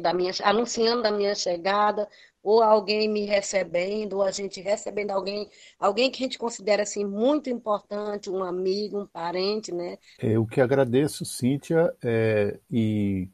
da 0.00 0.12
minha, 0.12 0.32
anunciando 0.42 1.06
a 1.06 1.10
minha 1.12 1.34
chegada, 1.34 2.08
ou 2.42 2.62
alguém 2.62 3.08
me 3.08 3.24
recebendo, 3.24 4.14
ou 4.14 4.22
a 4.22 4.30
gente 4.30 4.60
recebendo 4.60 5.12
alguém, 5.12 5.48
alguém 5.78 6.10
que 6.10 6.22
a 6.22 6.26
gente 6.26 6.38
considera 6.38 6.82
assim 6.82 7.04
muito 7.04 7.48
importante, 7.48 8.28
um 8.28 8.42
amigo, 8.42 9.00
um 9.00 9.06
parente, 9.06 9.72
né? 9.72 9.96
Eu 10.18 10.44
que 10.46 10.60
agradeço, 10.60 11.24
Cíntia, 11.24 11.94
é, 12.02 12.58
e 12.70 13.28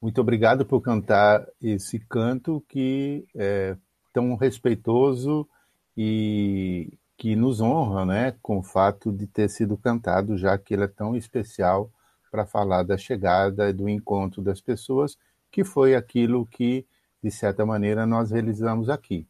muito 0.00 0.20
obrigado 0.20 0.64
por 0.64 0.80
cantar 0.80 1.46
esse 1.60 1.98
canto 1.98 2.64
que 2.68 3.26
é 3.34 3.76
tão 4.12 4.34
respeitoso 4.34 5.48
e 5.96 6.98
que 7.16 7.36
nos 7.36 7.60
honra, 7.60 8.06
né, 8.06 8.34
com 8.40 8.58
o 8.58 8.62
fato 8.62 9.12
de 9.12 9.26
ter 9.26 9.50
sido 9.50 9.76
cantado, 9.76 10.38
já 10.38 10.56
que 10.56 10.72
ele 10.72 10.84
é 10.84 10.88
tão 10.88 11.14
especial 11.14 11.90
para 12.30 12.46
falar 12.46 12.82
da 12.82 12.96
chegada 12.96 13.68
e 13.68 13.74
do 13.74 13.88
encontro 13.88 14.40
das 14.40 14.60
pessoas, 14.60 15.18
que 15.50 15.64
foi 15.64 15.94
aquilo 15.94 16.46
que, 16.46 16.86
de 17.22 17.30
certa 17.30 17.66
maneira, 17.66 18.06
nós 18.06 18.30
realizamos 18.30 18.88
aqui. 18.88 19.26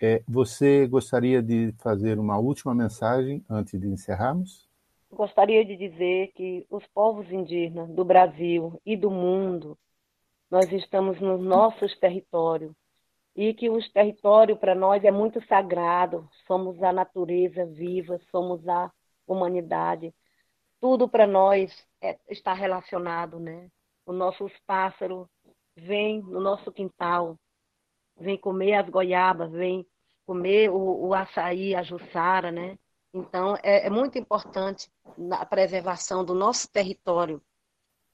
É, 0.00 0.22
você 0.28 0.86
gostaria 0.86 1.42
de 1.42 1.74
fazer 1.78 2.18
uma 2.18 2.38
última 2.38 2.74
mensagem 2.74 3.44
antes 3.48 3.80
de 3.80 3.88
encerrarmos? 3.88 4.68
Gostaria 5.12 5.64
de 5.64 5.76
dizer 5.76 6.32
que 6.32 6.66
os 6.70 6.86
povos 6.88 7.30
indígenas 7.30 7.88
do 7.90 8.04
Brasil 8.04 8.80
e 8.84 8.96
do 8.96 9.10
mundo, 9.10 9.78
nós 10.50 10.70
estamos 10.72 11.20
nos 11.20 11.40
nossos 11.40 11.96
territórios 11.98 12.72
e 13.34 13.54
que 13.54 13.70
os 13.70 13.90
territórios 13.90 14.58
para 14.58 14.74
nós 14.74 15.04
é 15.04 15.10
muito 15.10 15.44
sagrado, 15.46 16.28
somos 16.46 16.82
a 16.82 16.92
natureza 16.92 17.64
viva, 17.66 18.18
somos 18.30 18.66
a 18.68 18.92
humanidade. 19.26 20.14
Tudo 20.80 21.08
para 21.08 21.26
nós 21.26 21.72
é, 22.00 22.18
está 22.28 22.52
relacionado, 22.52 23.38
né? 23.38 23.70
Os 24.04 24.14
nossos 24.14 24.52
pássaros 24.66 25.26
vêm 25.76 26.20
no 26.20 26.40
nosso 26.40 26.70
quintal, 26.72 27.38
vêm 28.16 28.36
comer 28.36 28.74
as 28.74 28.88
goiabas, 28.88 29.50
vêm 29.52 29.86
comer 30.26 30.70
o, 30.70 31.08
o 31.08 31.14
açaí, 31.14 31.74
a 31.74 31.82
jussara, 31.82 32.50
né? 32.50 32.76
Então, 33.14 33.56
é, 33.62 33.86
é 33.86 33.90
muito 33.90 34.18
importante 34.18 34.90
a 35.32 35.44
preservação 35.44 36.24
do 36.24 36.34
nosso 36.34 36.70
território. 36.70 37.42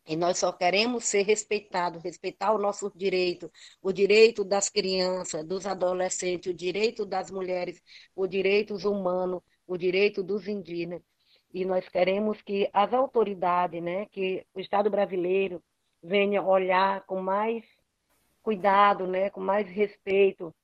E 0.06 0.16
nós 0.16 0.38
só 0.38 0.50
queremos 0.50 1.04
ser 1.04 1.22
respeitados, 1.22 2.02
respeitar 2.02 2.52
o 2.52 2.58
nosso 2.58 2.90
direito, 2.96 3.50
o 3.82 3.92
direito 3.92 4.42
das 4.42 4.68
crianças, 4.68 5.44
dos 5.44 5.66
adolescentes, 5.66 6.50
o 6.50 6.56
direito 6.56 7.04
das 7.04 7.30
mulheres, 7.30 7.80
os 8.16 8.28
direitos 8.28 8.84
humanos, 8.84 9.42
o 9.66 9.76
direito 9.76 10.22
dos 10.22 10.48
indígenas. 10.48 11.02
E 11.52 11.64
nós 11.64 11.86
queremos 11.88 12.40
que 12.42 12.68
as 12.72 12.92
autoridades, 12.92 13.82
né, 13.82 14.06
que 14.06 14.46
o 14.54 14.60
Estado 14.60 14.90
brasileiro 14.90 15.62
venha 16.02 16.42
olhar 16.42 17.04
com 17.04 17.20
mais 17.20 17.64
cuidado, 18.42 19.06
né, 19.06 19.30
com 19.30 19.40
mais 19.40 19.68
respeito 19.68 20.54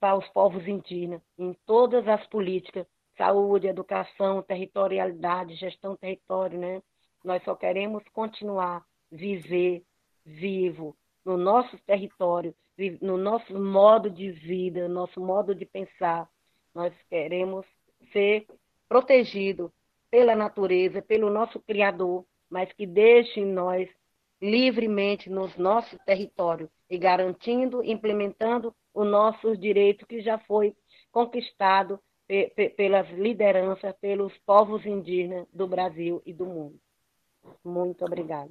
para 0.00 0.16
os 0.16 0.26
povos 0.28 0.66
indígenas 0.66 1.20
em 1.38 1.54
todas 1.66 2.08
as 2.08 2.26
políticas 2.28 2.86
saúde, 3.20 3.66
educação, 3.66 4.40
territorialidade, 4.42 5.54
gestão 5.54 5.94
território, 5.94 6.58
né? 6.58 6.82
Nós 7.22 7.44
só 7.44 7.54
queremos 7.54 8.02
continuar 8.14 8.82
viver 9.12 9.82
vivo 10.24 10.96
no 11.22 11.36
nosso 11.36 11.76
território, 11.84 12.54
no 13.02 13.18
nosso 13.18 13.52
modo 13.60 14.08
de 14.08 14.30
vida, 14.30 14.88
no 14.88 14.94
nosso 14.94 15.20
modo 15.20 15.54
de 15.54 15.66
pensar. 15.66 16.26
Nós 16.74 16.94
queremos 17.10 17.66
ser 18.10 18.46
protegidos 18.88 19.70
pela 20.10 20.34
natureza, 20.34 21.02
pelo 21.02 21.28
nosso 21.28 21.60
Criador, 21.60 22.24
mas 22.48 22.72
que 22.72 22.86
deixe 22.86 23.44
nós 23.44 23.86
livremente 24.40 25.28
nos 25.28 25.54
nossos 25.58 25.98
territórios 26.06 26.70
e 26.88 26.96
garantindo, 26.96 27.84
implementando 27.84 28.74
o 28.94 29.04
nosso 29.04 29.54
direito 29.58 30.06
que 30.06 30.22
já 30.22 30.38
foi 30.38 30.74
conquistado 31.12 32.00
pelas 32.76 33.10
lideranças, 33.10 33.94
pelos 34.00 34.36
povos 34.38 34.86
indígenas 34.86 35.46
do 35.52 35.66
Brasil 35.66 36.22
e 36.24 36.32
do 36.32 36.46
mundo. 36.46 36.78
Muito 37.64 38.04
obrigada. 38.04 38.50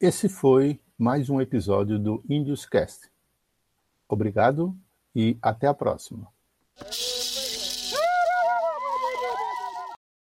Esse 0.00 0.28
foi 0.28 0.80
mais 0.98 1.30
um 1.30 1.40
episódio 1.40 1.98
do 1.98 2.22
Índios 2.28 2.66
Cast. 2.66 3.10
Obrigado 4.08 4.76
e 5.14 5.38
até 5.40 5.66
a 5.66 5.74
próxima. 5.74 6.28